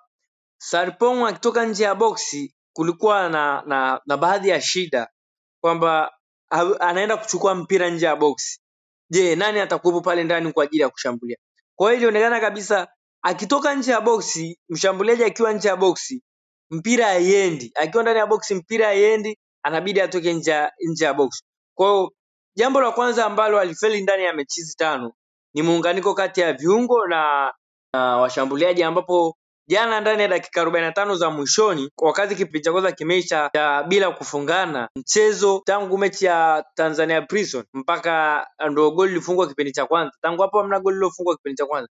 Sarpong 0.58 1.24
akitoka 1.28 1.66
nje 1.66 1.84
ya 1.84 1.94
boksi, 1.94 2.54
kulikuwa 2.72 3.28
na, 3.28 3.62
na, 3.66 4.00
na 4.06 4.16
baadhi 4.16 4.48
ya 4.48 4.60
shida 4.60 5.08
kwamba 5.60 6.12
anaenda 6.80 7.16
kuchukua 7.16 7.54
mpira 7.54 7.90
nje 7.90 8.06
ya 8.06 8.16
boksi. 8.16 8.60
Je, 9.10 9.36
nani 9.36 9.60
atakuwepo 9.60 10.00
pale 10.00 10.24
ndani 10.24 10.52
kwa 10.52 10.64
ajili 10.64 10.82
ya 10.82 10.88
kushambulia? 10.88 11.36
Kwa 11.76 11.88
hiyo 11.92 11.98
ilionekana 11.98 12.40
kabisa 12.40 12.88
akitoka 13.22 13.74
nje 13.74 13.92
ya 13.92 14.00
boksi, 14.00 14.58
mshambuliaji 14.68 15.24
akiwa 15.24 15.52
nje 15.52 15.68
ya 15.68 15.76
boksi, 15.76 16.22
mpira 16.70 17.06
haiendi. 17.06 17.72
Akiwa 17.74 18.02
ndani 18.02 18.18
ya 18.18 18.26
boksi, 18.26 18.54
mpira 18.54 18.86
haiendi, 18.86 19.38
anabidi 19.62 20.00
atoke 20.00 20.32
nje 20.32 20.68
nje 20.90 21.04
ya 21.04 21.14
boksi. 21.14 21.44
Kwa 21.76 21.88
hiyo 21.90 22.12
jambo 22.56 22.80
la 22.80 22.92
kwanza 22.92 23.26
ambalo 23.26 23.60
alifeli 23.60 24.00
ndani 24.02 24.24
ya 24.24 24.32
mechi 24.32 24.60
hizi 24.60 24.76
tano 24.76 25.12
ni 25.54 25.62
muunganiko 25.62 26.14
kati 26.14 26.40
ya 26.40 26.52
viungo 26.52 27.06
na, 27.06 27.52
na 27.94 28.16
washambuliaji 28.16 28.82
ambapo 28.82 29.36
jana 29.68 30.00
ndani 30.00 30.22
ya 30.22 30.28
dakika 30.28 30.60
arobaini 30.60 30.86
na 30.86 30.92
tano 30.92 31.14
za 31.16 31.30
mwishoni 31.30 31.90
wakati 31.98 32.34
kipindi 32.36 32.60
cha 32.60 32.72
kwanza 32.72 32.92
kimeisha 32.92 33.50
cha 33.54 33.82
bila 33.82 34.10
kufungana 34.10 34.88
mchezo 34.96 35.62
tangu 35.64 35.98
mechi 35.98 36.24
ya 36.24 36.64
Tanzania 36.74 37.22
Prison 37.22 37.64
mpaka 37.74 38.46
ndo 38.70 38.90
goli 38.90 39.08
lilifungwa 39.12 39.46
kipindi 39.48 39.72
cha 39.72 39.86
kwanza. 39.86 40.12
Tangu 40.22 40.42
hapo 40.42 40.58
hamna 40.58 40.80
goli 40.80 40.94
lilofungwa 40.96 41.36
kipindi 41.36 41.56
cha 41.56 41.66
kwanza. 41.66 41.88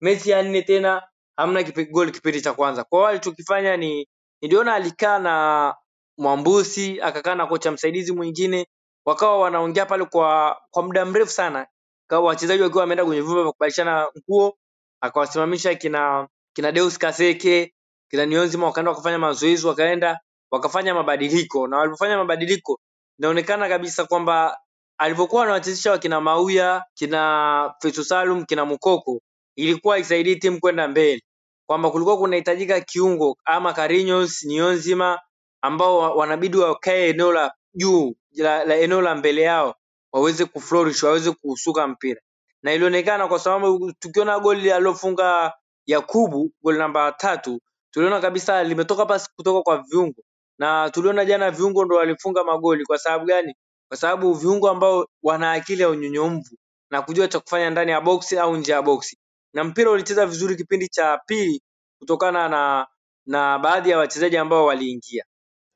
Mechi 0.00 0.30
ya 0.30 0.42
nne 0.42 0.62
tena 0.62 1.02
hamna 1.36 1.62
kipi, 1.62 1.84
goli 1.84 2.12
kipindi 2.12 2.40
cha 2.40 2.52
kwanza. 2.52 2.84
Kwa 2.84 2.98
hiyo 2.98 3.08
alichokifanya 3.08 3.76
ni 3.76 4.08
niliona 4.42 4.74
alikaa 4.74 5.18
na 5.18 5.74
Mwambusi 6.18 7.00
akakaa 7.00 7.34
na 7.34 7.46
kocha 7.46 7.72
msaidizi 7.72 8.12
mwingine 8.12 8.66
wakawa 9.06 9.38
wanaongea 9.38 9.86
pale 9.86 10.04
kwa 10.04 10.60
kwa 10.70 10.82
muda 10.82 11.04
mrefu 11.04 11.30
sana. 11.32 11.66
Kwa 12.08 12.20
wachezaji 12.20 12.62
wakiwa 12.62 12.80
wameenda 12.80 13.04
kwenye 13.04 13.20
vyumba 13.22 13.42
vya 13.42 13.52
kubadilishana 13.52 14.06
nguo 14.18 14.56
akawasimamisha 15.00 15.74
kina 15.74 16.28
kina 16.56 16.72
Deus 16.72 16.98
Kaseke 16.98 17.74
kina 18.10 18.26
Niyonzima 18.26 18.66
wakaenda 18.66 18.90
wakafanya 18.90 19.18
mazoezi 19.18 19.66
wakaenda 19.66 20.20
wakafanya 20.50 20.94
mabadiliko. 20.94 21.68
Na 21.68 21.76
walipofanya 21.78 22.16
mabadiliko 22.16 22.80
inaonekana 23.18 23.68
kabisa 23.68 24.04
kwamba 24.04 24.58
alivyokuwa 24.98 25.42
anawachezesha 25.44 25.90
wakina 25.90 26.20
Mauya 26.20 26.84
kina 26.94 27.74
Fetu 27.82 28.04
Salum 28.04 28.44
kina 28.44 28.64
Mukoko 28.64 29.20
ilikuwa 29.56 29.98
isaidii 29.98 30.36
timu 30.36 30.60
kwenda 30.60 30.88
mbele. 30.88 31.22
Kwamba 31.66 31.90
kulikuwa 31.90 32.18
kunahitajika 32.18 32.80
kiungo 32.80 33.36
ama 33.44 33.72
Carinyos 33.72 34.44
Niyonzima 34.44 35.20
ambao 35.62 36.16
wanabidi 36.16 36.56
wakae 36.56 37.08
eneo 37.08 37.32
la 37.32 37.52
juu 37.74 38.14
la, 38.36 38.64
la 38.64 38.76
eneo 38.76 39.02
la 39.02 39.14
mbele 39.14 39.42
yao 39.42 39.74
waweze 40.12 40.44
kuflourish 40.44 41.02
waweze 41.02 41.32
kuusuka 41.32 41.86
mpira. 41.88 42.20
Na 42.62 42.72
ilionekana 42.72 43.28
kwa 43.28 43.38
sababu 43.38 43.92
tukiona 44.00 44.38
goli 44.40 44.72
alilofunga 44.72 45.52
Yakubu 45.86 46.50
goli 46.62 46.78
namba 46.78 47.12
tatu 47.12 47.60
tuliona 47.90 48.20
kabisa 48.20 48.64
limetoka 48.64 49.06
pasi 49.06 49.30
kutoka 49.36 49.62
kwa 49.62 49.78
viungo. 49.90 50.22
Na 50.58 50.90
tuliona 50.90 51.24
jana 51.24 51.50
viungo 51.50 51.84
ndo 51.84 51.96
walifunga 51.96 52.44
magoli. 52.44 52.84
Kwa 52.86 52.98
sababu 52.98 53.24
gani? 53.24 53.54
Kwa 53.88 53.96
sababu 53.96 54.32
viungo 54.34 54.70
ambao 54.70 55.06
wana 55.22 55.52
akili 55.52 55.82
ya 55.82 55.88
unyonyomvu 55.90 56.56
na 56.90 57.02
kujua 57.02 57.28
cha 57.28 57.40
kufanya 57.40 57.70
ndani 57.70 57.90
ya 57.90 58.00
boksi 58.00 58.38
au 58.38 58.56
nje 58.56 58.72
ya 58.72 58.82
boksi 58.82 59.18
na 59.54 59.64
mpira 59.64 59.90
ulicheza 59.90 60.26
vizuri 60.26 60.56
kipindi 60.56 60.88
cha 60.88 61.20
pili 61.26 61.62
kutokana 61.98 62.48
na 62.48 62.86
na 63.26 63.58
baadhi 63.58 63.90
ya 63.90 63.98
wachezaji 63.98 64.36
ambao 64.36 64.66
waliingia. 64.66 65.24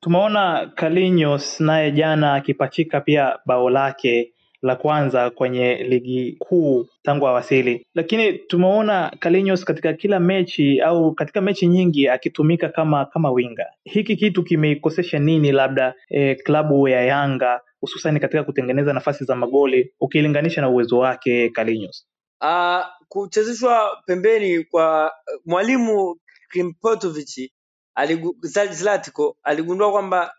Tumeona 0.01 0.73
Carlinhos 0.75 1.61
naye 1.61 1.91
jana 1.93 2.35
akipachika 2.35 3.01
pia 3.01 3.39
bao 3.47 3.71
lake 3.71 4.35
la 4.63 4.77
kwanza 4.77 5.31
kwenye 5.31 5.75
ligi 5.75 6.37
kuu 6.39 6.87
tangu 7.03 7.27
awasili, 7.29 7.87
lakini 7.95 8.33
tumeona 8.33 9.13
Carlinhos 9.19 9.65
katika 9.65 9.93
kila 9.93 10.21
mechi 10.21 10.81
au 10.81 11.15
katika 11.15 11.41
mechi 11.41 11.67
nyingi 11.67 12.09
akitumika 12.09 12.69
kama 12.69 13.05
kama 13.05 13.31
winga. 13.31 13.67
Hiki 13.85 14.17
kitu 14.17 14.43
kimeikosesha 14.45 15.19
nini 15.19 15.53
labda 15.53 15.95
eh, 16.09 16.37
klabu 16.45 16.89
ya 16.89 17.01
Yanga 17.05 17.61
hususan 17.81 18.21
katika 18.21 18.45
kutengeneza 18.45 18.93
nafasi 18.93 19.25
za 19.25 19.37
magoli 19.37 19.93
ukilinganisha 20.01 20.61
na 20.61 20.69
uwezo 20.69 20.99
wake 20.99 21.49
Carlinhos? 21.51 22.07
Uh, 22.41 22.81
kuchezeshwa 23.09 24.03
pembeni 24.07 24.65
kwa 24.65 25.13
mwalimu 25.47 26.17
Krimpotovic 26.49 27.53
aligu, 27.95 28.37
Zlatko 28.71 29.37
aligundua 29.43 29.91
kwamba 29.93 30.35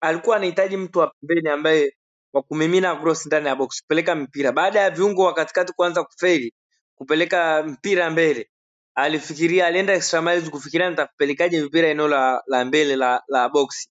alikuwa 0.00 0.36
anahitaji 0.36 0.76
mtu 0.76 0.98
wa 0.98 1.12
pembeni 1.20 1.48
ambaye 1.48 1.92
wa 2.32 2.42
kumimina 2.42 2.96
cross 2.96 3.26
ndani 3.26 3.46
ya 3.46 3.56
box 3.56 3.82
kupeleka 3.82 4.14
mpira. 4.14 4.52
Baada 4.52 4.80
ya 4.80 4.90
viungo 4.90 5.24
wa 5.24 5.34
katikati 5.34 5.72
kuanza 5.72 6.04
kufeli 6.04 6.54
kupeleka 6.94 7.62
mpira 7.62 8.10
mbele 8.10 8.50
alifikiria 8.94 9.66
alienda 9.66 9.92
extra 9.94 10.22
miles 10.22 10.50
kufikiria 10.50 10.90
nitapelekaje 10.90 11.62
mpira 11.62 11.88
eneo 11.88 12.08
la, 12.08 12.42
la 12.46 12.64
mbele 12.64 12.96
la, 12.96 13.22
la 13.28 13.48
box. 13.48 13.88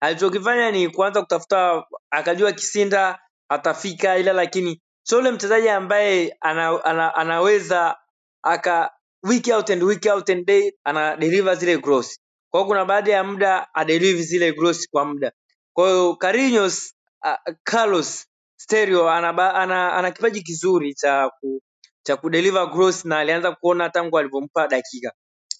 Alichokifanya 0.00 0.70
ni 0.70 0.88
kuanza 0.88 1.22
kutafuta 1.22 1.84
akajua 2.10 2.52
kisinda 2.52 3.18
atafika 3.48 4.18
ila 4.18 4.32
lakini 4.32 4.82
sio 5.02 5.18
ule 5.18 5.30
mchezaji 5.30 5.68
ambaye 5.68 6.36
ana, 6.40 6.84
ana, 6.84 7.14
anaweza 7.14 7.96
aka 8.42 8.90
week 9.22 9.48
out 9.54 9.70
and 9.70 9.82
week 9.82 10.06
out 10.12 10.30
and 10.30 10.46
day 10.46 10.72
ana 10.84 11.16
deliver 11.16 11.56
zile 11.56 11.78
cross 11.78 12.20
kwa 12.50 12.66
kuna 12.66 12.84
baada 12.84 13.12
ya 13.12 13.24
muda 13.24 13.74
adeliver 13.74 14.22
zile 14.22 14.52
cross 14.52 14.88
kwa 14.90 15.04
muda. 15.04 15.32
Kwa 15.72 15.88
hiyo 15.88 16.16
Carlinhos 16.16 16.94
uh, 17.24 17.54
Carlos 17.64 18.26
Stereo 18.56 19.10
ana, 19.10 19.54
ana, 19.54 19.94
ana 19.94 20.10
kipaji 20.10 20.42
kizuri 20.42 20.94
cha 20.94 21.30
ku, 21.40 21.62
cha 22.04 22.16
kudeliver 22.16 22.70
cross 22.72 23.04
na 23.04 23.18
alianza 23.18 23.52
kuona 23.52 23.90
tangu 23.90 24.18
alivyompa 24.18 24.68
dakika. 24.68 25.12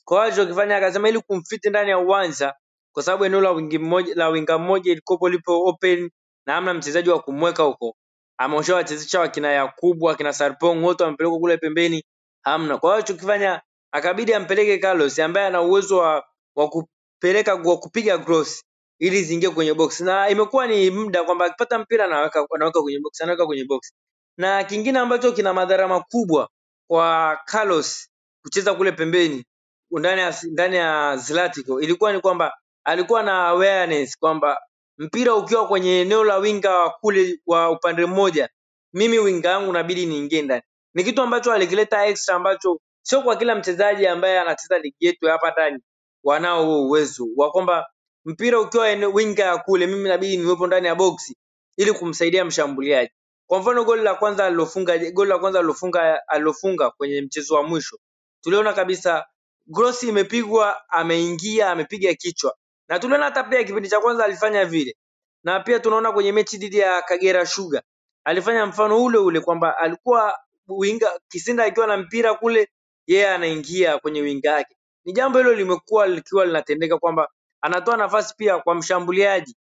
Kwa 0.04 0.16
hiyo 0.18 0.26
alichokifanya 0.26 0.76
akasema 0.76 1.09
ili 1.09 1.21
kumfiti 1.21 1.71
ndani 1.71 1.90
ya 1.90 1.99
uwanja 1.99 2.54
kwa 2.92 3.02
sababu 3.02 3.25
eneo 3.25 3.40
la 3.40 3.50
wingi 3.50 3.78
mmoja 3.78 4.14
la 4.14 4.28
winga 4.28 4.59
mmoja 4.59 4.92
ilikopo 4.92 5.28
lipo 5.28 5.64
open 5.66 6.11
na 6.47 6.52
hamna 6.54 6.75
mchezaji 6.75 7.11
wa 7.11 7.21
kumweka 7.21 7.62
huko. 7.62 7.97
Ameosha 8.38 8.75
wachezesha 8.75 9.21
wakina 9.21 9.52
Yakubu 9.52 10.04
wakina 10.06 10.33
Sarpong 10.33 10.85
wote 10.85 11.04
wamepelekwa 11.04 11.38
kule 11.38 11.56
pembeni 11.59 12.04
hamna. 12.42 12.78
Kwa 12.78 12.90
hiyo 12.90 12.97
alichokifanya 12.97 13.62
akabidi 13.92 14.35
ampeleke 14.35 14.78
Carlos 14.78 15.18
ambaye 15.18 15.47
ana 15.47 15.62
uwezo 15.62 15.99
wa, 15.99 16.25
wa 16.56 16.68
kupeleka 16.68 17.54
wa 17.54 17.78
kupiga 17.78 18.18
cross 18.18 18.64
ili 18.98 19.22
ziingie 19.22 19.50
kwenye 19.50 19.74
box 19.74 20.00
na 20.00 20.28
imekuwa 20.28 20.66
ni 20.66 20.90
muda 20.90 21.24
kwamba 21.24 21.44
akipata 21.44 21.78
mpira 21.78 22.04
anaweka 22.04 22.46
anaweka 22.54 22.82
kwenye 22.82 23.00
box 23.00 23.20
anaweka 23.20 23.46
kwenye 23.46 23.64
box 23.64 23.92
na 24.38 24.64
kingine 24.64 24.98
ambacho 24.98 25.32
kina 25.32 25.54
madhara 25.54 25.88
makubwa 25.88 26.48
kwa 26.88 27.38
Carlos 27.46 28.08
kucheza 28.42 28.74
kule 28.74 28.92
pembeni 28.92 29.44
ndani 29.90 30.20
ya 30.20 30.34
ndani 30.52 30.76
ya 30.76 31.16
Zlatico 31.16 31.80
ilikuwa 31.80 32.12
ni 32.12 32.20
kwamba 32.20 32.54
alikuwa 32.84 33.22
na 33.22 33.46
awareness 33.48 34.18
kwamba 34.18 34.58
mpira 34.98 35.34
ukiwa 35.34 35.68
kwenye 35.68 36.00
eneo 36.00 36.24
la 36.24 36.36
winga 36.38 36.76
wa 36.78 36.90
kule 36.90 37.40
wa 37.46 37.70
upande 37.70 38.06
mmoja, 38.06 38.48
mimi 38.92 39.18
winga 39.18 39.48
yangu 39.50 39.70
inabidi 39.70 40.06
niingie 40.06 40.42
ndani. 40.42 40.62
Ni 40.94 41.04
kitu 41.04 41.22
ambacho 41.22 41.52
alikileta 41.52 42.06
extra 42.06 42.34
ambacho 42.36 42.80
sio 43.02 43.22
kwa 43.22 43.36
kila 43.36 43.54
mchezaji 43.54 44.06
ambaye 44.06 44.40
anacheza 44.40 44.78
ligi 44.78 44.96
yetu 45.06 45.26
hapa 45.26 45.50
ndani 45.50 45.80
wanao 46.24 46.64
huo 46.66 46.86
uwezo 46.86 47.28
wa 47.36 47.50
kwamba 47.50 47.86
mpira 48.24 48.60
ukiwa 48.60 48.84
winga 48.86 49.44
ya 49.44 49.58
kule, 49.58 49.86
mimi 49.86 50.04
inabidi 50.06 50.36
niwepo 50.36 50.66
ndani 50.66 50.86
ya 50.86 50.94
boksi 50.94 51.36
ili 51.76 51.92
kumsaidia 51.92 52.44
mshambuliaji. 52.44 53.10
Kwa 53.46 53.58
mfano 53.60 53.84
goli 53.84 54.02
la 54.02 54.14
kwanza 54.14 54.46
alilofunga 54.46 54.98
goli 55.10 55.30
la 55.30 55.38
kwanza 55.38 55.58
alilofunga 55.58 56.28
alilofunga 56.28 56.90
kwenye 56.90 57.20
mchezo 57.22 57.54
wa 57.54 57.62
mwisho 57.62 57.98
tuliona 58.40 58.72
kabisa 58.72 59.26
Gross 59.66 60.02
imepigwa, 60.02 60.90
ameingia, 60.90 61.70
amepiga 61.70 62.14
kichwa, 62.14 62.56
na 62.88 62.98
tuliona 62.98 63.24
hata 63.24 63.44
pia 63.44 63.64
kipindi 63.64 63.88
cha 63.88 64.00
kwanza 64.00 64.24
alifanya 64.24 64.64
vile, 64.64 64.96
na 65.44 65.60
pia 65.60 65.80
tunaona 65.80 66.12
kwenye 66.12 66.32
mechi 66.32 66.58
dhidi 66.58 66.78
ya 66.78 67.02
Kagera 67.02 67.46
Sugar 67.46 67.82
alifanya 68.24 68.66
mfano 68.66 69.04
ule 69.04 69.18
ule 69.18 69.40
kwamba 69.40 69.78
alikuwa 69.78 70.38
winga 70.68 71.20
Kisinda 71.28 71.64
akiwa 71.64 71.86
na 71.86 71.96
mpira 71.96 72.34
kule, 72.34 72.68
yeye 73.06 73.28
anaingia 73.28 73.98
kwenye 73.98 74.20
winga 74.20 74.50
yake. 74.50 74.76
Ni 75.04 75.12
jambo 75.12 75.38
hilo 75.38 75.54
limekuwa 75.54 76.06
likiwa 76.06 76.46
linatendeka 76.46 76.98
kwamba 76.98 77.28
anatoa 77.64 77.97
nafasi 77.97 78.35
pia 78.37 78.59
kwa 78.59 78.75
mshambuliaji 78.75 79.56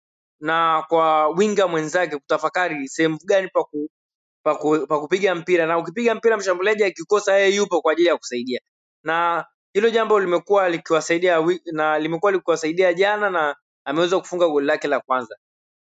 na 0.41 0.85
kwa 0.89 1.29
winga 1.29 1.69
mwenzake 1.69 2.17
kutafakari 2.17 2.89
sehemu 2.89 3.19
gani 3.25 3.49
pa 3.49 3.65
ku, 3.65 3.91
pa, 4.43 4.55
ku, 4.55 4.87
pa 4.89 5.01
kupiga 5.01 5.35
mpira, 5.35 5.67
na 5.67 5.79
ukipiga 5.79 6.15
mpira 6.15 6.37
mshambuliaji 6.37 6.85
akikosa, 6.85 7.37
yeye 7.39 7.55
yupo 7.57 7.81
kwa 7.83 7.93
ajili 7.93 8.09
ya 8.09 8.17
kusaidia 8.17 8.61
na 9.05 9.45
hilo 9.73 9.91
jambo 9.91 10.21
limekuwa 10.21 10.69
likiwasaidia 10.69 11.45
na 11.73 11.99
limekuwa 11.99 12.33
likiwasaidia 12.33 12.95
jana 12.95 13.31
na 13.31 13.57
ameweza 13.85 14.19
kufunga 14.21 14.49
goli 14.49 14.67
lake 14.67 14.89
la 14.89 15.01
kwanza. 15.01 15.37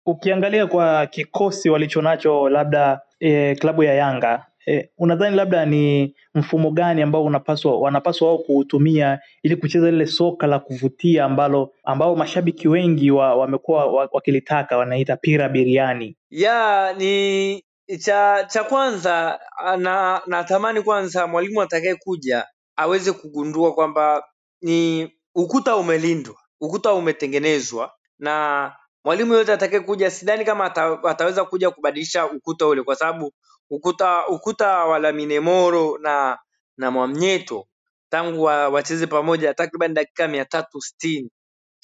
Ukiangalia 0.05 0.67
kwa 0.67 1.07
kikosi 1.07 1.69
walichonacho 1.69 2.49
labda 2.49 3.01
e, 3.19 3.55
klabu 3.55 3.83
ya 3.83 3.93
Yanga 3.93 4.45
e, 4.67 4.89
unadhani 4.97 5.35
labda 5.35 5.65
ni 5.65 6.15
mfumo 6.35 6.71
gani 6.71 7.01
ambao 7.01 7.23
unapaswa 7.25 7.79
wanapaswa 7.79 8.27
wao 8.27 8.37
kuutumia 8.37 9.19
ili 9.43 9.55
kucheza 9.55 9.91
lile 9.91 10.05
soka 10.05 10.47
la 10.47 10.59
kuvutia 10.59 11.25
ambalo 11.25 11.73
ambao 11.83 12.15
mashabiki 12.15 12.67
wengi 12.67 13.11
wa, 13.11 13.35
wamekuwa 13.35 13.85
wa- 13.85 14.09
wakilitaka 14.11 14.77
wanaita 14.77 15.17
pira 15.17 15.49
biriani. 15.49 16.17
Ya 16.29 16.93
ni 16.97 17.63
cha 17.99 18.43
cha 18.49 18.63
kwanza 18.63 19.39
na 19.77 20.21
natamani 20.27 20.81
kwanza 20.81 21.27
mwalimu 21.27 21.61
atakaye 21.61 21.95
kuja 21.95 22.45
aweze 22.75 23.11
kugundua 23.11 23.73
kwamba 23.73 24.23
ni 24.61 25.09
ukuta 25.35 25.75
umelindwa, 25.75 26.35
ukuta 26.61 26.93
umetengenezwa 26.93 27.91
na 28.19 28.75
mwalimu 29.05 29.33
yote 29.33 29.53
atakaye 29.53 29.79
kuja 29.83 30.11
sidhani 30.11 30.45
kama 30.45 30.65
ata, 30.65 30.99
ataweza 31.03 31.45
kuja 31.45 31.71
kubadilisha 31.71 32.25
ukuta 32.25 32.67
ule 32.67 32.83
kwa 32.83 32.95
sababu 32.95 33.33
ukuta 33.71 34.27
ukuta 34.29 34.85
wa 34.85 34.99
Lamine 34.99 35.41
Moro 35.41 35.99
na 35.99 36.39
na 36.77 36.91
Mwamnyeto. 36.91 37.67
Tangu 38.11 38.43
wa, 38.43 38.69
wacheze 38.69 39.07
pamoja 39.07 39.55
takriban 39.55 39.95
dakika 39.95 40.29
mia 40.29 40.45
tatu 40.45 40.81
sitini. 40.81 41.31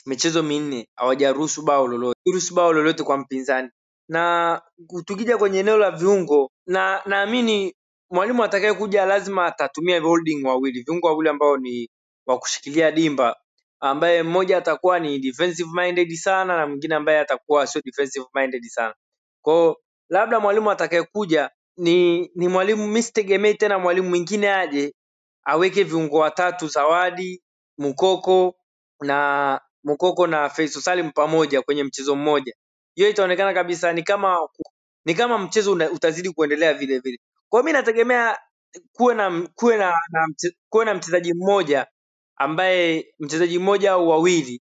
Michezo 0.07 0.43
minne. 0.43 0.89
Hawajaruhusu 0.95 1.63
bao 1.63 1.87
lolote. 1.87 2.19
Ruhusu 2.27 2.55
bao 2.55 2.73
lolote 2.73 3.03
kwa 3.03 3.17
mpinzani. 3.17 3.69
Na 4.09 4.61
tukija 5.05 5.37
kwenye 5.39 5.59
eneo 5.59 5.77
la 5.77 5.91
viungo 5.91 6.51
na 6.67 7.01
naamini 7.07 7.75
mwalimu 8.11 8.43
atakaye 8.43 8.73
kuja 8.73 9.05
lazima 9.07 9.47
atatumia 9.47 10.01
holding 10.01 10.45
wawili. 10.47 10.83
Viungo 10.83 11.07
wawili 11.07 11.29
ambao 11.29 11.57
ni 11.57 11.89
wa 12.27 12.39
kushikilia 12.39 12.91
dimba. 12.91 13.37
Ambaye 13.81 14.23
mmoja 14.23 14.57
atakuwa 14.57 14.99
ni 14.99 15.19
defensive 15.19 15.69
minded 15.81 16.15
sana 16.15 16.57
na 16.57 16.67
mwingine 16.67 16.95
ambaye 16.95 17.19
atakuwa 17.19 17.67
sio 17.67 17.81
defensive 17.85 18.25
minded 18.35 18.63
sana. 18.65 18.95
Kwao 19.43 19.77
labda 20.09 20.39
mwalimu 20.39 20.71
atakayekuja 20.71 21.49
ni 21.77 22.31
ni 22.35 22.47
mwalimu 22.47 22.87
mi 22.87 23.03
sitegemei 23.03 23.53
tena 23.55 23.79
mwalimu 23.79 24.09
mwingine 24.09 24.51
aje 24.53 24.95
aweke 25.45 25.83
viungo 25.83 26.17
watatu 26.17 26.67
Zawadi, 26.67 27.43
Mukoko 27.77 28.55
na 29.01 29.61
Mukoko 29.83 30.27
na 30.27 30.49
Faisal 30.49 30.81
Salim 30.81 31.11
pamoja 31.11 31.61
kwenye 31.61 31.83
mchezo 31.83 32.15
mmoja. 32.15 32.53
Hiyo 32.95 33.09
itaonekana 33.09 33.53
kabisa 33.53 33.93
ni 33.93 34.03
kama 34.03 34.49
ni 35.05 35.13
kama 35.15 35.37
mchezo 35.37 35.71
utazidi 35.73 36.29
kuendelea 36.31 36.73
vile 36.73 36.99
vile. 36.99 37.19
Kwa 37.49 37.63
mimi 37.63 37.73
nategemea 37.73 38.37
kuwe 38.93 39.15
na 39.15 39.47
kuwe 39.55 39.77
na, 39.77 39.93
na 40.11 40.27
kuwe 40.69 40.85
na 40.85 40.93
mchezaji 40.93 41.33
mmoja 41.33 41.87
ambaye 42.37 43.13
mchezaji 43.19 43.59
mmoja 43.59 43.91
au 43.91 44.09
wawili 44.09 44.61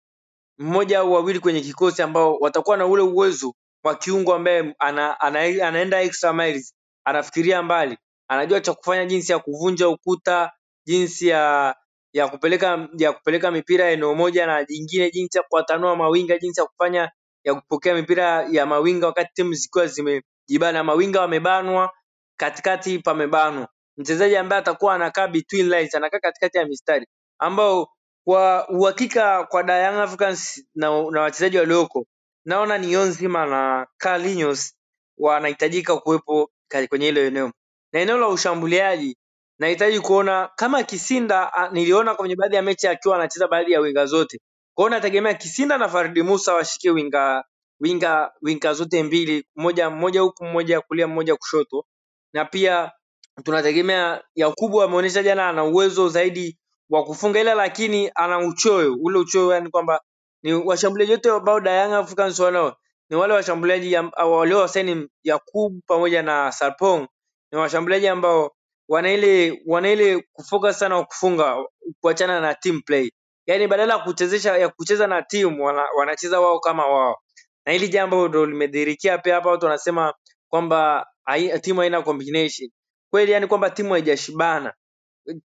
mmoja 0.58 1.00
au 1.00 1.14
wawili 1.14 1.40
kwenye 1.40 1.62
kikosi 1.62 2.02
ambao 2.02 2.38
watakuwa 2.38 2.78
na 2.78 2.86
ule 2.88 3.04
uwezo 3.04 3.56
wa 3.84 3.96
kiungo 3.96 4.34
ambaye 4.36 4.76
ana, 4.80 5.20
ana, 5.22 5.40
anaenda 5.68 6.02
extra 6.02 6.34
miles, 6.34 6.76
anafikiria 7.12 7.64
mbali, 7.64 7.98
anajua 8.30 8.62
cha 8.62 8.74
kufanya, 8.76 9.06
jinsi 9.06 9.34
ya 9.34 9.40
kuvunja 9.40 9.90
ukuta, 9.90 10.52
jinsi 10.88 11.30
ya 11.30 11.76
ya 12.14 12.30
kupeleka 12.30 12.90
ya 13.00 13.14
kupeleka 13.14 13.52
mipira 13.52 13.92
eneo 13.92 14.16
moja 14.16 14.48
na 14.48 14.66
jingine, 14.66 15.12
jinsi 15.12 15.40
ya 15.40 15.46
kuwatanua 15.50 15.98
mawinga, 15.98 16.40
jinsi 16.40 16.62
ya 16.62 16.68
kufanya 16.68 17.12
ya 17.46 17.56
kupokea 17.56 17.96
mipira 17.96 18.48
ya 18.52 18.68
mawinga 18.68 19.08
wakati 19.08 19.32
timu 19.36 19.54
zikiwa 19.54 19.88
zimejibana, 19.88 20.86
mawinga 20.86 21.22
wamebanwa, 21.22 21.92
katikati 22.40 23.00
pamebanwa. 23.00 23.70
Mchezaji 23.98 24.38
ambaye 24.38 24.62
atakuwa 24.62 24.96
anakaa 24.96 25.30
between 25.30 25.70
lines, 25.70 25.96
anakaa 25.96 26.20
katikati 26.20 26.60
ya 26.60 26.66
mistari 26.68 27.08
ambao 27.40 27.90
kwa 28.26 28.70
uhakika 28.70 29.46
kwa 29.46 29.64
da 29.64 29.78
Young 29.78 30.02
Africans 30.04 30.66
na, 30.76 30.88
na 31.12 31.22
wachezaji 31.22 31.60
walioko 31.60 32.08
naona 32.46 32.80
ni 32.80 32.98
Onzima 32.98 33.48
na 33.48 33.88
Carlinhos 34.00 34.76
wanahitajika 35.20 35.98
kuwepo 35.98 36.52
kwenye 36.90 37.06
hilo 37.06 37.22
eneo. 37.26 37.52
Na 37.94 38.00
eneo 38.00 38.18
la 38.18 38.28
ushambuliaji 38.28 39.18
nahitaji 39.60 40.00
kuona 40.00 40.50
kama 40.56 40.84
Kisinda 40.84 41.54
a, 41.54 41.70
niliona 41.70 42.16
kwenye 42.16 42.36
baadhi 42.36 42.56
ya 42.56 42.62
mechi 42.62 42.88
akiwa 42.88 43.16
anacheza 43.16 43.48
baadhi 43.48 43.72
ya 43.72 43.80
winga 43.80 44.06
zote. 44.06 44.40
Kwa 44.76 44.86
hiyo 44.86 44.90
nategemea 44.98 45.34
Kisinda 45.34 45.78
na 45.78 45.90
Faridi 45.90 46.24
Musa 46.24 46.54
washikie 46.54 46.92
winga 46.92 47.44
winga 47.80 48.32
winga 48.42 48.74
zote 48.74 49.04
mbili 49.04 49.46
mmoja 49.56 49.90
mmoja 49.90 50.22
huku 50.22 50.46
mmoja 50.46 50.82
kulia 50.82 51.08
mmoja 51.08 51.36
kushoto. 51.36 51.86
Na 52.34 52.46
pia 52.46 52.92
tunategemea 53.44 54.24
Yakubu 54.36 54.82
ameonyesha 54.82 55.24
jana 55.24 55.50
ana 55.50 55.64
uwezo 55.64 56.10
zaidi 56.10 56.60
wa 56.90 57.04
kufunga 57.04 57.40
ila 57.42 57.54
lakini 57.54 58.12
ana 58.16 58.40
uchoyo 58.40 58.98
ule 59.02 59.20
uchoyo 59.20 59.54
yani 59.54 59.70
kwamba 59.70 60.02
ni 60.44 60.54
washambuliaji 60.54 61.12
wote 61.12 61.30
ambao 61.32 61.60
da 61.60 62.00
Africans 62.00 62.40
wanao 62.40 62.76
ni 63.12 63.18
wale 63.18 63.34
washambuliaji 63.34 63.96
waliowasaini 64.18 65.08
Yakub 65.24 65.80
pamoja 65.88 66.22
na 66.24 66.52
Sarpong 66.52 67.08
ni 67.52 67.58
washambuliaji 67.60 68.08
ambao 68.08 68.52
wana 68.90 69.12
ile 69.14 69.62
wana 69.66 69.92
ile 69.92 70.24
kufocus 70.34 70.80
sana 70.80 71.04
kufunga 71.04 71.58
kuachana 72.02 72.42
na 72.42 72.54
team 72.56 72.82
play. 72.82 73.12
Yaani 73.46 73.68
badala 73.68 73.94
ya 73.94 74.00
kuchezesha 74.00 74.58
ya 74.58 74.70
kucheza 74.70 75.08
na 75.08 75.22
timu 75.22 75.66
wana, 75.66 75.84
wanacheza 75.98 76.40
wao 76.40 76.60
kama 76.60 76.86
wao. 76.88 77.18
Na 77.66 77.74
hili 77.74 77.90
jambo 77.90 78.28
ndio 78.28 78.46
limedhihirikia 78.46 79.18
pia 79.18 79.36
hapa, 79.36 79.50
watu 79.50 79.66
wanasema 79.66 80.14
kwamba 80.50 81.08
timu 81.62 81.80
haina 81.80 82.02
combination. 82.02 82.70
Kweli, 83.12 83.32
yani 83.32 83.48
kwamba 83.48 83.70
timu 83.70 83.94
haijashibana. 83.94 84.74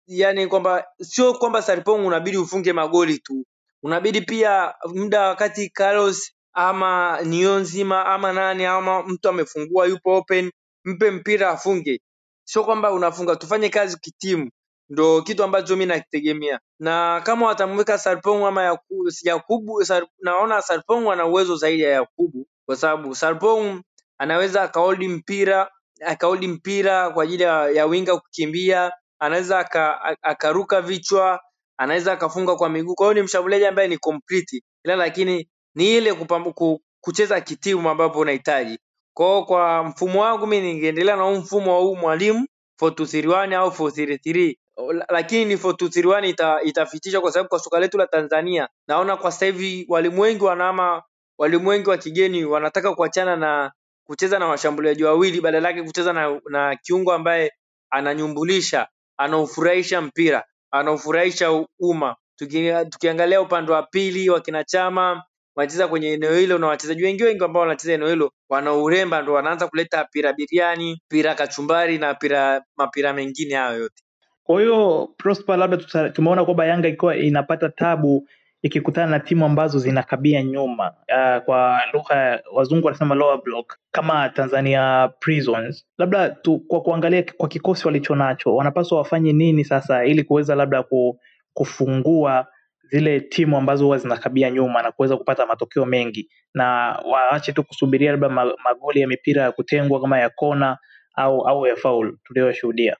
Yaani 0.07 0.46
kwamba 0.46 0.85
sio 1.03 1.35
kwamba 1.35 1.62
Sarpong 1.62 2.07
unabidi 2.07 2.37
ufunge 2.37 2.73
magoli 2.73 3.18
tu, 3.18 3.46
unabidi 3.83 4.20
pia 4.20 4.75
muda 4.94 5.29
wakati 5.29 5.70
Carlos 5.70 6.33
ama 6.52 7.18
Niyonzima 7.24 8.06
ama 8.06 8.32
nani 8.32 8.64
ama 8.64 9.02
mtu 9.02 9.28
amefungua 9.28 9.86
yupo 9.86 10.16
open, 10.16 10.50
mpe 10.84 11.10
mpira 11.10 11.50
afunge. 11.50 12.00
Sio 12.44 12.64
kwamba 12.64 12.92
unafunga, 12.92 13.36
tufanye 13.36 13.68
kazi 13.68 13.98
kitimu, 14.00 14.50
ndo 14.90 15.22
kitu 15.22 15.44
ambacho 15.44 15.76
mi 15.76 15.86
nakitegemea. 15.86 16.60
Na 16.80 17.20
kama 17.24 17.46
watamweka 17.46 17.98
Sarpong 17.98 18.44
ama 18.46 18.62
Yakubu, 19.24 19.84
Sar, 19.84 20.06
naona 20.20 20.62
Sarpong 20.62 21.08
ana 21.12 21.26
uwezo 21.26 21.56
zaidi 21.56 21.82
ya 21.82 21.90
Yakubu 21.90 22.46
kwa 22.66 22.76
sababu 22.76 23.14
Sarpong 23.14 23.82
anaweza 24.18 24.62
akaholdi 24.62 25.08
mpira 25.08 25.70
akaholdi 26.06 26.48
mpira 26.48 27.10
kwa 27.10 27.24
ajili 27.24 27.42
ya, 27.42 27.70
ya 27.70 27.86
winga 27.86 28.16
kukimbia 28.18 28.92
anaweza 29.18 29.58
akaruka 30.22 30.80
vichwa, 30.82 31.40
anaweza 31.76 32.12
akafunga 32.12 32.56
kwa 32.56 32.68
miguu. 32.68 32.94
Kwa 32.94 33.06
hiyo 33.06 33.14
ni 33.14 33.22
mshambuliaji 33.22 33.66
ambaye 33.66 33.88
ni 33.88 33.98
complete, 33.98 34.62
ila 34.84 34.96
lakini 34.96 35.48
ni 35.74 35.96
ile 35.96 36.14
kucheza 37.00 37.40
kitimu 37.40 37.90
ambapo 37.90 38.18
unahitaji. 38.18 38.78
Kwa 39.16 39.44
kwa 39.44 39.85
mfumo 39.85 40.22
wangu 40.22 40.46
mimi 40.46 40.72
ningeendelea 40.72 41.16
na 41.16 41.22
huu 41.22 41.35
mfumo 41.37 41.74
wa 41.74 41.80
huu 41.80 41.96
mwalimu 41.96 42.46
4231 42.83 43.54
au 43.54 43.68
433 43.70 44.56
La- 44.92 45.06
lakini 45.09 45.44
ni 45.44 45.56
4231 45.56 46.28
ita, 46.28 46.62
itafitisha 46.62 47.20
kwa 47.20 47.33
sababu 47.33 47.48
kwa 47.48 47.59
soka 47.59 47.80
letu 47.80 47.98
la 47.98 48.06
Tanzania 48.06 48.68
naona 48.88 49.16
kwa 49.16 49.33
sasa 49.33 49.46
hivi 49.46 49.87
walimu 49.88 50.20
wengi 50.22 50.44
wanahama, 50.44 51.02
walimu 51.38 51.68
wengi 51.68 51.88
wa 51.90 51.98
kigeni 51.98 52.44
wanataka 52.44 52.94
kuachana 52.94 53.37
na 53.37 53.72
kucheza 54.04 54.38
na 54.38 54.46
washambuliaji 54.46 55.04
wawili, 55.04 55.40
badala 55.40 55.68
yake 55.68 55.83
kucheza 55.83 56.12
na, 56.12 56.40
na 56.50 56.76
kiungo 56.76 57.12
ambaye 57.12 57.52
ananyumbulisha 57.90 58.88
anaufurahisha 59.16 60.00
mpira, 60.00 60.44
anaufurahisha 60.70 61.64
umma. 61.80 62.16
Tuki, 62.37 62.70
tukiangalia 62.90 63.40
upande 63.40 63.72
wa 63.72 63.83
pili 63.83 64.30
wakina 64.30 64.64
Chama 64.64 65.22
wanacheza 65.61 65.88
kwenye 65.88 66.12
eneo 66.12 66.35
hilo 66.37 66.59
na 66.59 66.66
wachezaji 66.66 67.05
wengi 67.05 67.25
wengi 67.25 67.44
ambao 67.44 67.62
wanacheza 67.62 67.92
eneo 67.92 68.09
hilo 68.09 68.33
wanauremba, 68.49 69.23
ndo 69.23 69.33
wanaanza 69.33 69.68
kuleta 69.68 70.05
pira 70.05 70.33
biriani, 70.33 71.03
pira 71.09 71.35
kachumbari 71.35 71.99
na 71.99 72.14
pira 72.14 72.62
mapira 72.77 73.12
mengine 73.12 73.55
hayo 73.55 73.79
yote. 73.81 74.03
Kwa 74.44 74.61
hiyo 74.61 75.09
Prosper, 75.16 75.57
labda 75.57 75.77
tumeona 76.11 76.44
kwamba 76.44 76.66
Yanga 76.66 76.88
ikiwa 76.88 77.16
inapata 77.16 77.68
tabu 77.68 78.29
ikikutana 78.62 79.07
na 79.11 79.20
timu 79.20 79.44
ambazo 79.44 79.79
zinakabia 79.79 80.42
nyuma, 80.42 80.90
uh, 80.90 81.44
kwa 81.44 81.81
lugha 81.92 82.40
wazungu 82.53 82.87
wanasema 82.87 83.14
lower 83.14 83.42
block 83.44 83.77
kama 83.90 84.29
Tanzania 84.29 85.11
Prisons. 85.20 85.87
Labda 85.99 86.29
tu, 86.31 86.59
kwa 86.59 86.81
kuangalia 86.83 87.25
kwa 87.37 87.49
kikosi 87.49 87.87
walichonacho, 87.87 88.57
wanapaswa 88.57 88.99
wafanye 88.99 89.33
nini 89.33 89.64
sasa 89.64 90.05
ili 90.05 90.25
kuweza 90.25 90.55
labda 90.55 90.83
ku, 90.83 91.20
kufungua 91.55 92.46
zile 92.90 93.20
timu 93.20 93.57
ambazo 93.57 93.85
huwa 93.85 93.98
zinakabia 93.98 94.50
nyuma 94.50 94.83
na 94.83 94.92
kuweza 94.92 95.16
kupata 95.16 95.46
matokeo 95.46 95.87
mengi, 95.87 96.31
na 96.55 96.64
waache 97.05 97.53
tu 97.53 97.64
kusubiria 97.64 98.11
labda 98.11 98.29
magoli 98.64 99.00
ya 99.00 99.09
mipira 99.09 99.42
ya 99.42 99.53
kutengwa 99.53 100.00
kama 100.00 100.18
ya 100.18 100.31
kona 100.31 100.79
au 101.14 101.48
au 101.48 101.66
ya 101.66 101.76
faul 101.76 102.16
tuliyoshuhudia. 102.24 102.96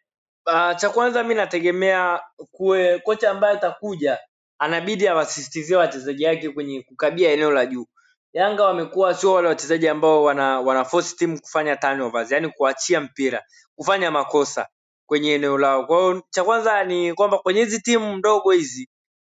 Uh, 0.47 0.77
cha 0.77 0.89
kwanza 0.91 1.23
mi 1.25 1.35
nategemea 1.35 2.21
kuwe 2.51 2.99
kocha 2.99 3.31
ambaye 3.31 3.57
atakuja 3.57 4.19
anabidi 4.59 5.09
awasisitizie 5.09 5.77
wachezaji 5.77 6.27
wake 6.27 6.51
kwenye 6.51 6.83
kukabia 6.83 7.31
eneo 7.33 7.51
la 7.51 7.67
juu. 7.67 7.87
Yanga 8.33 8.65
wamekuwa 8.65 9.15
sio 9.15 9.33
wale 9.33 9.49
wachezaji 9.49 9.89
ambao 9.89 10.23
wana, 10.25 10.61
wana 10.61 10.85
timu 11.19 11.41
kufanya 11.41 11.77
turnovers, 11.77 12.31
yani 12.33 12.49
kuachia 12.49 13.01
mpira, 13.01 13.43
kufanya 13.77 14.11
makosa 14.11 14.67
kwenye 15.07 15.35
eneo 15.35 15.59
lao. 15.59 15.87
Kwa 15.87 16.23
cha 16.31 16.45
kwanza 16.45 16.85
ni 16.85 17.15
kwamba 17.15 17.39
kwenye 17.39 17.61
hizi 17.65 17.83
timu 17.83 18.17
ndogo 18.17 18.51
hizi 18.51 18.89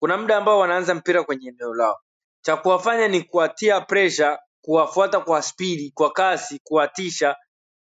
kuna 0.02 0.18
muda 0.18 0.38
ambao 0.38 0.60
wanaanza 0.60 0.96
mpira 0.96 1.24
kwenye 1.24 1.48
eneo 1.50 1.74
lao. 1.74 2.00
Cha 2.44 2.58
kuwafanya 2.58 3.08
ni 3.08 3.22
kuwatia 3.22 3.82
pressure, 3.82 4.38
kuwafuata 4.62 5.20
kwa 5.20 5.42
spidi, 5.42 5.92
kwa 5.96 6.12
kasi, 6.12 6.60
kuwatisha 6.64 7.36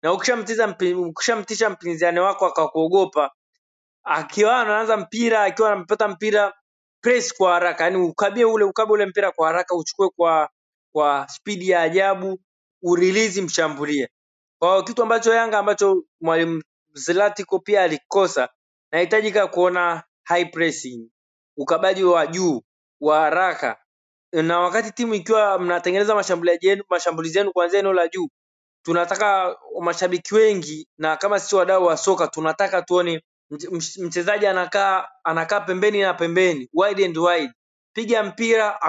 na 0.02 0.12
ukishamtiza 0.14 0.68
mpi- 0.68 0.94
ukishamtisha 0.94 1.70
mpinzani 1.70 2.20
wako 2.20 2.46
akakuogopa, 2.46 3.32
akiwa 4.04 4.60
anaanza 4.60 4.98
mpira 4.98 5.44
akiwa 5.44 5.72
amepata 5.72 6.08
mpira 6.08 6.54
press 7.02 7.34
kwa 7.34 7.52
haraka, 7.54 7.84
yani 7.84 7.96
ukabie 7.98 8.46
ule 8.46 8.64
ukabe 8.64 8.92
ule 8.92 9.06
mpira 9.06 9.32
kwa 9.32 9.46
haraka, 9.48 9.76
uchukue 9.76 10.10
kwa 10.10 10.50
kwa 10.92 11.28
spidi 11.28 11.70
ya 11.70 11.82
ajabu, 11.82 12.40
urilizi, 12.82 13.42
mshambulie. 13.42 14.08
Kwa 14.60 14.84
kitu 14.84 15.02
ambacho 15.04 15.34
Yanga 15.34 15.58
ambacho 15.60 16.04
mwalimu 16.20 16.62
Zlatko 16.94 17.60
pia 17.60 17.82
alikosa, 17.82 18.48
nahitajika 18.92 19.48
kuona 19.48 20.04
high 20.24 20.44
pressing, 20.46 21.10
ukabaji 21.56 22.04
wa 22.04 22.26
juu 22.26 22.62
wa 23.00 23.20
haraka, 23.20 23.76
na 24.32 24.60
wakati 24.60 24.92
timu 24.92 25.14
ikiwa 25.14 25.58
mnatengeneza 25.58 26.14
mashambuliaji 26.14 26.66
yenu 26.66 26.84
mashambulizi 26.90 27.38
yenu 27.38 27.52
kuanzia 27.52 27.78
eneo 27.80 27.92
la 27.92 28.08
juu 28.08 28.28
tunataka 28.84 29.56
mashabiki 29.80 30.34
wengi 30.34 30.88
na 30.98 31.16
kama 31.16 31.40
sisi 31.40 31.56
wadau 31.56 31.84
wa 31.84 31.96
soka 31.96 32.26
tunataka 32.28 32.82
tuone 32.82 33.22
mchezaji 33.98 34.46
anakaa 34.46 35.08
anakaa 35.24 35.60
pembeni 35.60 36.00
na 36.02 36.14
pembeni 36.14 36.68
wide 36.74 37.04
and 37.04 37.18
wide. 37.18 37.52
Piga 37.94 38.22
mpira 38.22 38.82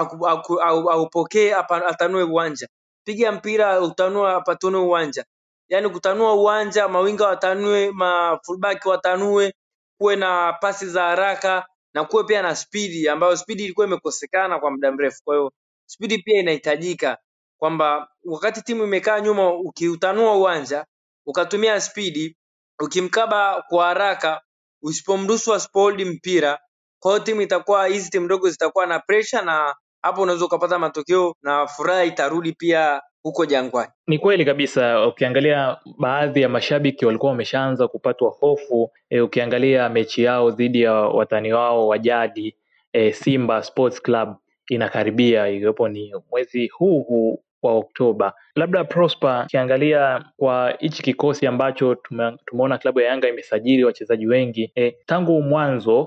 aupokee 0.90 1.54
atanue 1.88 2.22
uwanja. 2.22 2.68
Piga 3.04 3.32
mpira 3.32 3.80
utanua, 3.80 4.36
apatanue 4.36 4.80
uwanja. 4.80 5.24
Yaani 5.68 5.88
kutanua 5.88 6.34
uwanja 6.34 6.88
mawinga 6.88 7.26
watanue 7.26 7.90
mafullback 7.90 8.86
watanue 8.86 9.54
kuwe 9.98 10.16
na 10.16 10.52
pasi 10.52 10.86
za 10.86 11.02
haraka 11.02 11.66
na 11.96 12.04
kuwe 12.04 12.24
pia 12.24 12.42
na 12.42 12.56
spidi 12.56 13.08
ambayo 13.08 13.36
spidi 13.36 13.64
ilikuwa 13.64 13.86
imekosekana 13.86 14.58
kwa 14.60 14.70
muda 14.70 14.92
mrefu. 14.92 15.20
Kwa 15.24 15.36
hiyo 15.36 15.52
spidi 15.86 16.18
pia 16.18 16.40
inahitajika 16.40 17.18
kwamba 17.60 18.08
wakati 18.24 18.62
timu 18.62 18.84
imekaa 18.84 19.20
nyuma, 19.20 19.54
ukiutanua 19.54 20.34
uwanja 20.36 20.86
ukatumia 21.26 21.80
spidi, 21.80 22.36
ukimkaba 22.80 23.64
kwa 23.68 23.86
haraka, 23.86 24.42
usipomruhusu 24.82 25.54
asipoldi 25.54 26.04
mpira, 26.04 26.58
kwa 27.02 27.12
hiyo 27.12 27.24
timu 27.24 27.42
itakuwa 27.42 27.86
hizi 27.86 28.10
timu 28.10 28.24
ndogo 28.26 28.50
zitakuwa 28.50 28.86
na 28.86 28.98
pressure, 29.00 29.42
na 29.44 29.76
hapo 30.02 30.22
unaweza 30.22 30.44
ukapata 30.44 30.78
matokeo 30.78 31.36
na 31.42 31.66
furaha 31.66 32.04
itarudi 32.04 32.52
pia 32.52 33.02
huko 33.26 33.46
Jangwani. 33.46 33.90
Ni 34.06 34.18
kweli 34.18 34.44
kabisa. 34.44 35.06
Ukiangalia 35.08 35.76
baadhi 35.98 36.42
ya 36.42 36.48
mashabiki 36.48 37.06
walikuwa 37.06 37.30
wameshaanza 37.32 37.88
kupatwa 37.88 38.30
hofu 38.40 38.90
e, 39.10 39.20
ukiangalia 39.20 39.88
mechi 39.88 40.22
yao 40.22 40.50
dhidi 40.50 40.82
ya 40.82 40.92
watani 40.92 41.52
wao 41.52 41.88
wa 41.88 41.98
jadi 41.98 42.56
e, 42.92 43.12
Simba 43.12 43.62
Sports 43.62 44.02
Club 44.02 44.36
inakaribia, 44.68 45.48
ikiwepo 45.48 45.88
ni 45.88 46.12
mwezi 46.30 46.68
huu 46.68 47.02
huu 47.02 47.42
wa 47.62 47.72
Oktoba. 47.72 48.32
Labda 48.54 48.84
Prosper, 48.84 49.42
ukiangalia 49.46 50.24
kwa 50.36 50.74
hichi 50.78 51.02
kikosi 51.02 51.46
ambacho 51.46 51.94
tume, 51.94 52.36
tumeona 52.46 52.78
klabu 52.78 53.00
ya 53.00 53.08
Yanga 53.08 53.28
imesajili 53.28 53.84
wachezaji 53.84 54.26
wengi 54.26 54.72
e, 54.76 54.96
tangu 55.06 55.42
mwanzo 55.42 56.00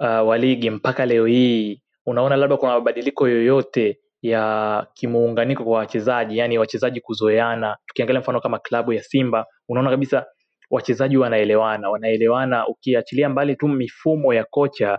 uh, 0.00 0.28
wa 0.28 0.38
ligi 0.38 0.70
mpaka 0.70 1.06
leo 1.06 1.26
hii, 1.26 1.82
unaona 2.06 2.36
labda 2.36 2.56
kuna 2.56 2.72
mabadiliko 2.72 3.28
yoyote 3.28 3.98
ya 4.22 4.86
kimuunganiko 4.94 5.64
kwa 5.64 5.78
wachezaji, 5.78 6.38
yani 6.38 6.58
wachezaji 6.58 7.00
kuzoeana. 7.00 7.76
Tukiangalia 7.86 8.20
mfano 8.20 8.40
kama 8.40 8.58
klabu 8.58 8.92
ya 8.92 9.02
Simba, 9.02 9.46
unaona 9.68 9.90
kabisa 9.90 10.26
wachezaji 10.70 11.16
wanaelewana, 11.16 11.90
wanaelewana. 11.90 12.68
Ukiachilia 12.68 13.28
mbali 13.28 13.56
tu 13.56 13.68
mifumo 13.68 14.34
ya 14.34 14.44
kocha, 14.44 14.98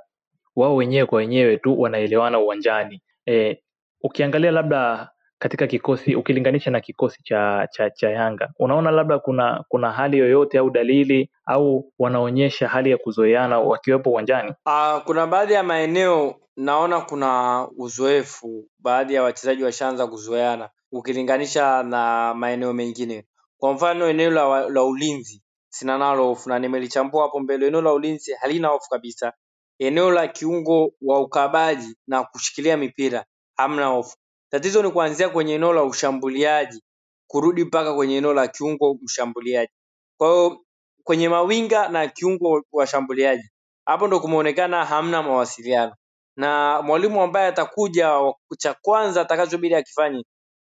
wao 0.55 0.75
wenyewe 0.75 1.05
kwa 1.05 1.17
wenyewe 1.17 1.57
tu 1.57 1.81
wanaelewana 1.81 2.39
uwanjani. 2.39 3.01
E, 3.27 3.63
ukiangalia 4.01 4.51
labda 4.51 5.09
katika 5.41 5.67
kikosi 5.67 6.15
ukilinganisha 6.15 6.71
na 6.71 6.81
kikosi 6.81 7.23
cha, 7.23 7.67
cha, 7.71 7.89
cha 7.89 8.09
Yanga, 8.09 8.49
unaona 8.59 8.91
labda 8.91 9.19
kuna 9.19 9.63
kuna 9.67 9.91
hali 9.91 10.17
yoyote 10.17 10.57
au 10.57 10.69
dalili 10.69 11.29
au 11.45 11.91
wanaonyesha 11.99 12.67
hali 12.67 12.91
ya 12.91 12.97
kuzoeana 12.97 13.59
wakiwepo 13.59 14.09
uwanjani? 14.09 14.53
Uh, 14.65 15.03
kuna 15.03 15.27
baadhi 15.27 15.53
ya 15.53 15.63
maeneo 15.63 16.35
naona 16.55 17.01
kuna 17.01 17.67
uzoefu, 17.77 18.65
baadhi 18.79 19.13
ya 19.13 19.23
wachezaji 19.23 19.63
washaanza 19.63 20.07
kuzoeana 20.07 20.69
ukilinganisha 20.91 21.83
na 21.83 22.33
maeneo 22.33 22.73
mengine. 22.73 23.25
Kwa 23.57 23.73
mfano 23.73 24.07
eneo 24.07 24.31
la, 24.31 24.69
la 24.69 24.83
ulinzi 24.83 25.43
sina 25.69 25.97
nalo 25.97 26.23
hofu 26.25 26.49
na 26.49 26.59
nimelichambua 26.59 27.23
hapo 27.23 27.39
mbele. 27.39 27.67
Eneo 27.67 27.81
la 27.81 27.93
ulinzi 27.93 28.33
halina 28.33 28.67
hofu 28.67 28.89
kabisa. 28.89 29.33
Eneo 29.79 30.11
la 30.11 30.27
kiungo 30.27 30.91
wa 31.01 31.19
ukabaji 31.19 31.95
na 32.07 32.23
kushikilia 32.23 32.77
mipira 32.77 33.25
hamna 33.57 33.85
hofu. 33.85 34.17
Tatizo 34.51 34.83
ni 34.83 34.91
kuanzia 34.91 35.29
kwenye 35.29 35.53
eneo 35.53 35.73
la 35.73 35.83
ushambuliaji 35.83 36.83
kurudi 37.27 37.63
mpaka 37.63 37.93
kwenye 37.93 38.17
eneo 38.17 38.33
la 38.33 38.47
kiungo 38.47 38.97
mshambuliaji. 39.01 39.71
Kwa 40.17 40.27
hiyo 40.27 40.65
kwenye 41.03 41.29
mawinga 41.29 41.87
na 41.89 42.07
kiungo 42.07 42.63
washambuliaji 42.71 43.49
hapo 43.85 44.07
ndo 44.07 44.19
kumeonekana 44.19 44.85
hamna 44.85 45.23
mawasiliano. 45.23 45.95
Na 46.37 46.81
mwalimu 46.81 47.21
ambaye 47.21 47.47
atakuja 47.47 48.11
cha 48.57 48.73
kwanza 48.81 49.21
atakachobidi 49.21 49.75
akifanye 49.75 50.25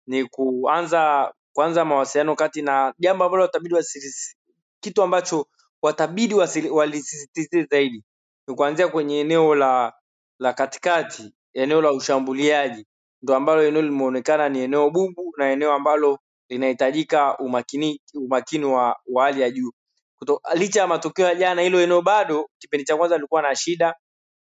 ni 0.08 0.26
kuanza 0.26 1.34
kuanza 1.54 1.86
mawasiliano 1.86 2.36
kati 2.36 2.62
na 2.62 2.94
jambo 3.00 3.24
ambalo 3.26 3.44
watabidi 3.44 3.76
wasili- 3.76 4.36
kitu 4.80 5.04
ambacho 5.04 5.48
watabidi 5.82 6.36
wasili- 6.36 6.70
walisisitize 6.70 7.64
zaidi. 7.72 8.04
Ni 8.48 8.56
kuanzia 8.56 8.88
kwenye 8.88 9.20
eneo 9.20 9.56
la 9.56 9.94
la 10.40 10.54
katikati, 10.54 11.34
eneo 11.54 11.82
la 11.82 11.92
ushambuliaji, 11.92 12.86
ndo 13.24 13.36
ambalo 13.36 13.64
eneo 13.64 13.82
limeonekana 13.82 14.50
ni 14.50 14.60
eneo 14.62 14.90
bubu 14.90 15.34
na 15.38 15.52
eneo 15.52 15.74
ambalo 15.74 16.20
linahitajika 16.50 17.38
umakini 17.38 18.02
umakini 18.16 18.66
wa, 18.66 18.98
wa 19.08 19.24
hali 19.26 19.42
ya 19.42 19.52
juu. 19.52 19.72
Kuto- 20.20 20.42
Licha 20.56 20.80
ya 20.82 20.88
matokeo 20.88 21.28
ya 21.28 21.36
jana, 21.36 21.62
hilo 21.62 21.82
eneo 21.82 22.02
bado 22.02 22.50
kipindi 22.60 22.86
cha 22.86 22.98
kwanza 22.98 23.16
lilikuwa 23.18 23.42
na 23.42 23.56
shida, 23.56 23.96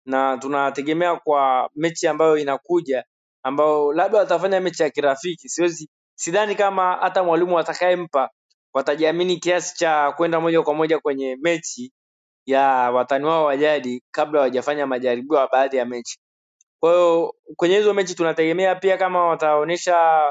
na 0.06 0.38
tunategemea 0.38 1.16
kwa 1.18 1.70
mechi 1.76 2.08
ambayo 2.08 2.38
inakuja 2.40 3.04
ambao 3.44 3.94
labda 3.94 4.20
watafanya 4.20 4.62
mechi 4.62 4.84
ya 4.84 4.90
kirafiki. 4.90 5.50
Siwezi 5.50 5.90
sidhani 6.16 6.56
kama 6.56 6.98
hata 7.02 7.24
mwalimu 7.24 7.60
atakayempa 7.60 8.30
watajiamini 8.74 9.38
kiasi 9.38 9.76
cha 9.78 10.12
kwenda 10.12 10.40
moja 10.42 10.62
kwa 10.64 10.74
moja 10.74 11.00
kwenye 11.00 11.38
mechi 11.42 11.94
ya 12.46 12.64
watani 12.92 13.26
wao 13.26 13.46
wa 13.46 13.58
jadi 13.58 14.04
kabla 14.12 14.40
hawajafanya 14.40 14.88
majaribio 14.88 15.38
ya 15.40 15.48
baadhi 15.52 15.78
ya 15.78 15.86
mechi. 15.86 16.20
Kwa 16.80 16.92
hiyo 16.94 17.36
kwenye 17.56 17.78
hizo 17.78 17.94
mechi 17.94 18.16
tunategemea 18.16 18.76
pia 18.76 18.98
kama 18.98 19.26
wataonyesha 19.28 20.24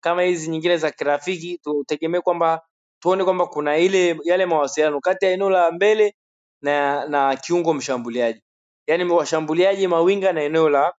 kama 0.00 0.22
hizi 0.22 0.50
nyingine 0.50 0.76
za 0.76 0.90
kirafiki, 0.90 1.58
tutegemee 1.58 2.20
kwamba 2.20 2.62
tuone 3.02 3.24
kwamba 3.24 3.46
kuna 3.46 3.78
ile 3.78 4.18
yale 4.24 4.46
mawasiliano 4.46 5.00
kati 5.00 5.24
ya 5.24 5.30
eneo 5.32 5.50
la 5.50 5.70
mbele 5.72 6.14
na 6.62 7.04
na 7.08 7.36
kiungo 7.36 7.74
mshambuliaji, 7.74 8.42
yaani 8.86 9.04
washambuliaji 9.04 9.88
mawinga 9.88 10.32
na 10.32 10.42
eneo 10.42 10.68
la 10.68 10.94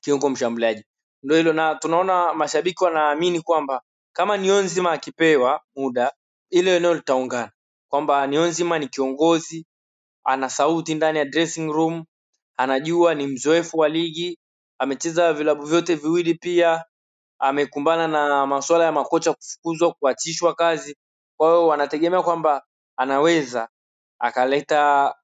kiungo 0.00 0.30
mshambuliaji. 0.30 0.84
Ndio 1.22 1.36
hilo, 1.36 1.52
na 1.52 1.74
tunaona 1.74 2.34
mashabiki 2.34 2.84
wanaamini 2.84 3.40
kwamba 3.40 3.82
kama 4.12 4.36
Niyonzima 4.36 4.92
akipewa 4.92 5.60
muda, 5.76 6.12
ile 6.50 6.76
eneo 6.76 6.94
litaungana, 6.94 7.52
kwamba 7.88 8.26
Niyonzima 8.26 8.78
ni 8.78 8.88
kiongozi, 8.88 9.66
ana 10.24 10.50
sauti 10.50 10.94
ndani 10.94 11.18
ya 11.18 11.24
dressing 11.24 11.72
room, 11.72 12.04
anajua 12.56 13.14
ni 13.14 13.26
mzoefu 13.26 13.78
wa 13.78 13.88
ligi, 13.88 14.38
amecheza 14.78 15.32
vilabu 15.32 15.62
vyote 15.66 15.94
viwili 15.94 16.34
pia, 16.34 16.84
amekumbana 17.38 18.08
na 18.08 18.46
masuala 18.46 18.84
ya 18.84 18.92
makocha 18.92 19.32
kufukuzwa, 19.32 19.92
kuachishwa 19.92 20.54
kazi. 20.54 20.96
Kwa 21.38 21.48
hiyo 21.48 21.66
wanategemea 21.66 22.22
kwamba 22.22 22.62
anaweza 22.96 23.68
akaleta 24.20 25.14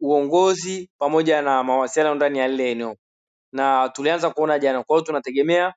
uongozi 0.00 0.90
pamoja 0.98 1.42
na 1.42 1.62
mawasiliano 1.64 2.14
ndani 2.14 2.38
ya 2.38 2.48
lile 2.48 2.70
eneo, 2.70 2.96
na 3.52 3.88
tulianza 3.88 4.30
kuona 4.30 4.58
jana. 4.58 4.82
Kwa 4.84 4.96
hiyo 4.96 5.06
tunategemea 5.06 5.74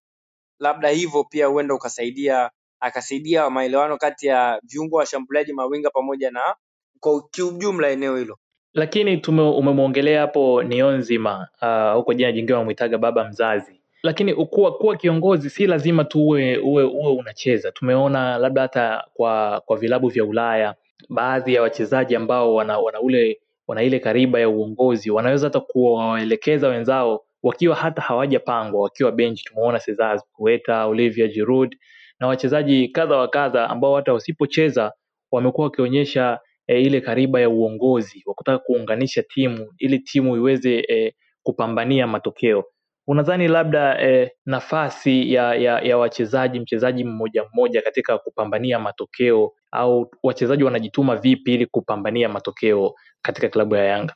labda 0.59 0.89
hivyo 0.89 1.23
pia 1.23 1.47
huenda 1.47 1.75
ukasaidia 1.75 2.51
akasaidia 2.79 3.49
maelewano 3.49 3.97
kati 3.97 4.27
ya 4.27 4.61
viungo 4.63 4.97
washambuliaji, 4.97 5.53
mawinga 5.53 5.89
pamoja 5.89 6.31
na 6.31 6.55
kwa 6.99 7.29
kiujumla 7.29 7.89
eneo 7.89 8.17
hilo. 8.17 8.39
Lakini 8.73 9.21
umemwongelea 9.27 10.21
hapo 10.21 10.63
Niyonzima 10.63 11.47
uh, 11.61 11.97
huko 11.97 12.13
jina 12.13 12.31
jingine 12.31 12.57
wamwitaga 12.57 12.97
baba 12.97 13.23
mzazi 13.29 13.81
lakini 14.03 14.33
kuwa, 14.33 14.77
kuwa 14.77 14.95
kiongozi 14.97 15.49
si 15.49 15.67
lazima 15.67 16.03
tu 16.03 16.27
uwe, 16.27 16.57
uwe, 16.57 16.83
uwe 16.83 17.11
unacheza 17.11 17.71
tumeona 17.71 18.37
labda 18.37 18.61
hata 18.61 19.03
kwa 19.13 19.61
kwa 19.65 19.77
vilabu 19.77 20.07
vya 20.07 20.25
Ulaya 20.25 20.75
baadhi 21.09 21.53
ya 21.53 21.61
wachezaji 21.61 22.15
ambao 22.15 22.55
wana, 22.55 22.79
wana 22.79 23.01
ule 23.01 23.39
wana 23.67 23.83
ile 23.83 23.99
kariba 23.99 24.39
ya 24.39 24.49
uongozi 24.49 25.11
wanaweza 25.11 25.47
hata 25.47 25.59
kuwaelekeza 25.59 26.67
wenzao 26.67 27.21
wakiwa 27.43 27.75
hata 27.75 28.01
hawajapangwa 28.01 28.81
wakiwa 28.81 29.11
benchi. 29.11 29.43
tumeona 29.43 29.79
Cesar 29.79 30.21
Kueta, 30.33 30.85
Olivia 30.85 31.27
Giroud 31.27 31.75
na 32.19 32.27
wachezaji 32.27 32.87
kadha 32.87 33.17
wa 33.17 33.27
kadha 33.27 33.69
ambao 33.69 33.95
hata 33.95 34.13
wasipocheza 34.13 34.91
wamekuwa 35.31 35.65
wakionyesha 35.65 36.39
e, 36.67 36.81
ile 36.81 37.01
kariba 37.01 37.41
ya 37.41 37.49
uongozi 37.49 38.23
wa 38.25 38.33
kutaka 38.33 38.59
kuunganisha 38.59 39.23
timu 39.23 39.73
ili 39.77 39.99
timu 39.99 40.35
iweze 40.37 40.79
e, 40.89 41.15
kupambania 41.43 42.07
matokeo. 42.07 42.63
Unadhani 43.07 43.47
labda 43.47 44.01
e, 44.01 44.31
nafasi 44.45 45.33
ya, 45.33 45.55
ya, 45.55 45.79
ya 45.79 45.97
wachezaji 45.97 46.59
mchezaji 46.59 47.03
mmoja 47.03 47.43
mmoja 47.53 47.81
katika 47.81 48.17
kupambania 48.17 48.79
matokeo 48.79 49.51
au 49.71 50.11
wachezaji 50.23 50.63
wanajituma 50.63 51.15
vipi 51.15 51.53
ili 51.53 51.65
kupambania 51.65 52.29
matokeo 52.29 52.93
katika 53.21 53.49
klabu 53.49 53.75
ya 53.75 53.83
Yanga? 53.85 54.15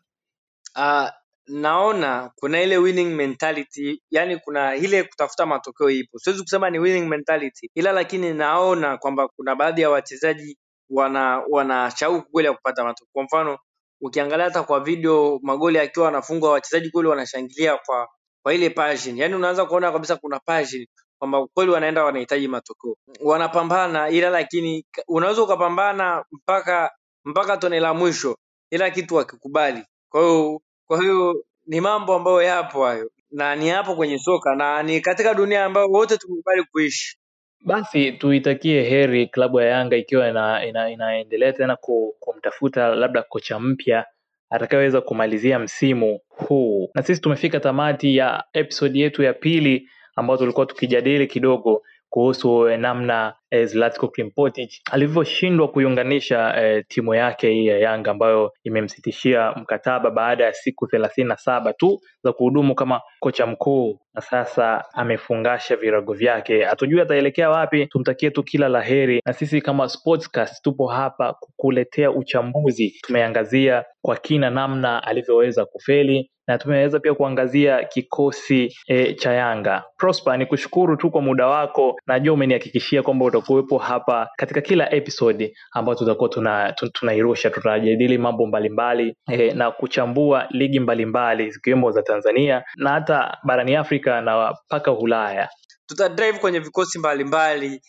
Uh, 0.76 1.10
naona 1.48 2.32
kuna 2.36 2.62
ile 2.62 2.78
winning 2.78 3.16
mentality, 3.16 4.02
yani 4.12 4.38
kuna 4.38 4.76
ile 4.76 5.04
kutafuta 5.04 5.46
matokeo 5.46 5.90
ipo. 5.90 6.20
Siwezi 6.20 6.42
kusema 6.44 6.70
ni 6.70 6.80
winning 6.80 7.08
mentality, 7.10 7.72
ila 7.76 7.92
lakini 7.92 8.34
naona 8.34 8.98
kwamba 8.98 9.28
kuna 9.28 9.56
baadhi 9.56 9.82
ya 9.82 9.90
wachezaji 9.90 10.58
wana 10.90 11.44
wana 11.50 11.92
shauku 11.92 12.32
kweli 12.32 12.48
ya 12.48 12.54
kupata 12.54 12.84
matokeo. 12.84 13.10
Kwa 13.14 13.24
mfano 13.24 13.58
ukiangalia 14.02 14.46
hata 14.46 14.64
kwa 14.64 14.80
video 14.80 15.40
magoli 15.44 15.80
akiwa 15.80 16.06
wanafungwa, 16.06 16.52
wachezaji 16.52 16.90
kweli 16.90 17.10
wanashangilia 17.10 17.78
kwa 17.86 18.08
kwa 18.44 18.54
ile 18.54 18.70
passion, 18.70 19.18
yani 19.18 19.36
unaanza 19.36 19.66
kuona 19.66 19.92
kabisa 19.92 20.16
kuna 20.16 20.40
passion 20.40 20.86
kwamba 21.20 21.48
kweli 21.48 21.72
wanaenda 21.72 22.04
wanahitaji 22.04 22.48
matokeo, 22.48 22.96
wanapambana, 23.22 24.10
ila 24.10 24.30
lakini 24.30 24.86
unaweza 25.08 25.44
ukapambana 25.44 26.26
mpaka 26.32 26.92
mpaka 27.26 27.58
tone 27.58 27.80
la 27.80 27.94
mwisho, 27.94 28.38
ila 28.72 28.90
kitu 28.90 29.16
wakikubali. 29.16 29.84
Kwa 30.12 30.22
hiyo 30.22 30.62
kwa 30.88 31.02
hiyo 31.02 31.46
ni 31.66 31.82
mambo 31.82 32.16
ambayo 32.16 32.42
yapo 32.42 32.86
hayo 32.86 33.12
na 33.32 33.56
ni 33.56 33.70
hapo 33.70 33.96
kwenye 33.96 34.20
soka 34.20 34.56
na 34.56 34.84
ni 34.84 35.02
katika 35.02 35.34
dunia 35.34 35.66
ambayo 35.66 35.88
wote 35.88 36.18
tumekubali 36.18 36.64
kuishi. 36.64 37.18
Basi 37.66 38.12
tuitakie 38.12 38.82
heri 38.84 39.28
klabu 39.28 39.60
ya 39.60 39.68
Yanga 39.68 39.96
ikiwa 39.98 40.30
ina, 40.30 40.66
ina, 40.66 40.90
inaendelea 40.92 41.54
tena 41.54 41.76
kumtafuta 42.20 42.96
labda 42.96 43.22
kocha 43.24 43.60
mpya 43.60 44.06
atakayeweza 44.50 45.02
kumalizia 45.02 45.60
msimu 45.60 46.20
huu. 46.30 46.90
Na 46.96 47.04
sisi 47.04 47.22
tumefika 47.22 47.60
tamati 47.60 48.16
ya 48.18 48.44
episode 48.54 49.00
yetu 49.00 49.24
ya 49.24 49.34
pili 49.34 49.90
ambayo 50.16 50.38
tulikuwa 50.38 50.66
tukijadili 50.66 51.28
kidogo 51.28 51.84
kuhusu 52.10 52.70
namna 52.78 53.34
eh, 53.52 53.66
Zlatko 53.68 54.08
Klimpotic 54.08 54.70
alivyoshindwa 54.92 55.68
kuiunganisha 55.68 56.62
eh, 56.64 56.86
timu 56.88 57.16
yake 57.16 57.50
hii 57.52 57.66
ya 57.68 57.78
Yanga 57.80 58.12
ambayo 58.12 58.52
imemsitishia 58.64 59.52
mkataba 59.52 60.12
baada 60.12 60.44
ya 60.46 60.54
siku 60.54 60.88
thelathini 60.88 61.28
na 61.30 61.38
saba 61.38 61.74
tu 61.74 62.00
za 62.24 62.34
kuhudumu 62.34 62.76
kama 62.76 63.02
kocha 63.20 63.46
mkuu 63.46 64.00
na 64.14 64.22
sasa 64.22 64.84
amefungasha 64.94 65.76
virago 65.76 66.14
vyake. 66.14 66.64
Hatujui 66.64 67.02
ataelekea 67.02 67.50
wapi, 67.50 67.86
tumtakie 67.88 68.30
tu 68.32 68.44
kila 68.44 68.70
la 68.70 68.82
heri, 68.82 69.22
na 69.26 69.34
sisi 69.34 69.62
kama 69.62 69.90
Sportscast 69.90 70.64
tupo 70.64 70.88
hapa 70.88 71.34
kukuletea 71.34 72.12
uchambuzi. 72.12 73.00
Tumeangazia 73.02 73.84
kwa 74.02 74.16
kina 74.18 74.50
namna 74.50 75.04
alivyoweza 75.04 75.66
kufeli 75.66 76.32
na 76.48 76.58
tumeweza 76.58 77.00
pia 77.00 77.14
kuangazia 77.14 77.84
kikosi 77.84 78.76
e, 78.88 79.14
cha 79.14 79.34
Yanga. 79.34 79.84
Prosper, 79.98 80.38
ni 80.38 80.46
kushukuru 80.46 80.98
tu 80.98 81.12
kwa 81.12 81.22
muda 81.22 81.48
wako, 81.48 81.96
najua 82.08 82.34
umenihakikishia 82.34 83.04
kwamba 83.04 83.26
utakuwepo 83.38 83.78
hapa 83.78 84.30
katika 84.38 84.62
kila 84.62 84.92
episodi 84.94 85.58
ambayo 85.72 85.98
tutakuwa 85.98 86.30
tuna, 86.30 86.74
tu- 86.74 86.90
tunairusha. 86.90 87.50
Tutajadili 87.50 88.18
mambo 88.18 88.46
mbalimbali 88.46 89.16
e, 89.32 89.52
na 89.54 89.72
kuchambua 89.72 90.48
ligi 90.50 90.80
mbalimbali 90.80 91.52
zikiwemo 91.52 91.92
za 91.92 92.04
Tanzania 92.04 92.64
na 92.76 92.90
hata 92.90 93.38
barani 93.44 93.76
Afrika 93.76 94.22
na 94.22 94.56
mpaka 94.66 94.92
Ulaya. 94.92 95.50
Tutadrive 95.86 96.40
kwenye 96.40 96.60
vikosi 96.60 97.00
mbalimbali 97.00 97.82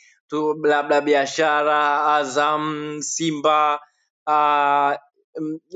labda 0.63 1.01
Biashara, 1.01 2.07
Azam, 2.17 2.97
Simba, 3.03 3.81
uh, 4.27 4.95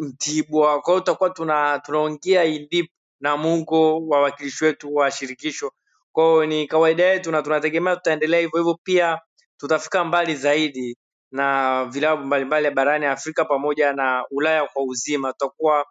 Mtibwa. 0.02 0.80
Kwa 0.80 0.92
hiyo 0.94 1.00
tutakuwa 1.00 1.30
tuna 1.30 1.78
tunaongea 1.78 2.44
in 2.44 2.68
deep 2.70 2.90
na 3.20 3.37
Mungo, 3.37 4.06
wawakilishi 4.06 4.64
wetu 4.64 4.94
wa 4.94 5.11
shirikisho. 5.11 5.72
Kwa 6.12 6.46
ni 6.46 6.66
kawaida 6.66 7.04
yetu 7.04 7.32
na 7.32 7.42
tunategemea 7.42 7.96
tutaendelea 7.96 8.40
hivyo 8.40 8.58
hivyo, 8.58 8.78
pia 8.85 9.20
tutafika 9.62 10.05
mbali 10.05 10.35
zaidi 10.37 10.96
na 11.33 11.85
vilabu 11.85 12.25
mbalimbali 12.27 12.70
barani 12.70 13.07
Afrika 13.07 13.44
pamoja 13.44 13.92
na 13.92 14.25
Ulaya 14.31 14.66
kwa 14.66 14.83
uzima. 14.85 15.33
Tutakuwa 15.33 15.87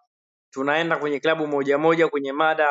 tunaenda 0.53 0.97
kwenye 0.97 1.19
klabu 1.19 1.47
moja 1.47 1.77
moja 1.77 2.07
kwenye 2.07 2.33
mada 2.33 2.67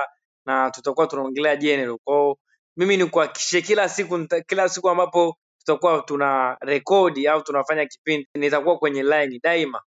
na 0.47 0.71
tutakuwa 0.71 1.07
tunaongelea 1.07 1.57
general. 1.57 1.99
Kwa 2.05 2.37
mimi 2.77 2.97
ni 2.97 3.07
kuhakikishie 3.07 3.63
kila 3.63 3.89
siku 3.89 4.27
kila 4.47 4.69
siku 4.69 4.89
ambapo 4.91 5.37
tutakuwa 5.59 6.03
tuna 6.07 6.57
rekodi 6.61 7.29
au 7.29 7.43
tunafanya 7.43 7.87
kipindi 7.87 8.29
nitakuwa 8.35 8.79
kwenye 8.79 9.03
line 9.03 9.41
daima. 9.43 9.81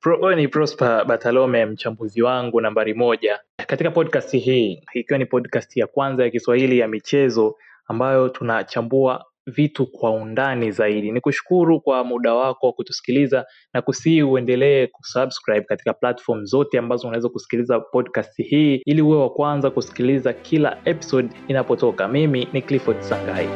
Pro, 0.00 0.34
ni 0.34 0.48
Prosper 0.48 1.04
Batalome, 1.04 1.66
mchambuzi 1.66 2.22
wangu 2.22 2.60
nambari 2.60 2.94
moja 2.94 3.40
katika 3.66 3.90
podcast 3.90 4.30
hii, 4.30 4.82
ikiwa 4.92 5.18
ni 5.18 5.26
podcast 5.26 5.76
ya 5.76 5.86
kwanza 5.86 6.22
ya 6.24 6.30
Kiswahili 6.30 6.78
ya 6.78 6.88
michezo 6.88 7.56
ambayo 7.86 8.28
tunachambua 8.28 9.24
vitu 9.48 9.86
kwa 9.86 10.10
undani 10.10 10.70
zaidi. 10.72 11.12
Ni 11.12 11.20
kushukuru 11.20 11.80
kwa 11.80 12.04
muda 12.04 12.34
wako 12.34 12.66
wa 12.66 12.72
kutusikiliza 12.72 13.46
na 13.74 13.82
kusihi 13.82 14.22
uendelee 14.22 14.86
kusubscribe 14.86 15.60
katika 15.60 15.92
platform 15.94 16.44
zote 16.44 16.78
ambazo 16.78 17.08
unaweza 17.08 17.28
kusikiliza 17.28 17.80
podcast 17.80 18.36
hii 18.36 18.74
ili 18.86 19.02
uwe 19.02 19.16
wa 19.18 19.30
kwanza 19.30 19.70
kusikiliza 19.70 20.32
kila 20.32 20.78
episode 20.84 21.28
inapotoka. 21.48 22.08
Mimi 22.08 22.48
ni 22.52 22.62
Clifford 22.62 23.00
Sangai. 23.00 23.48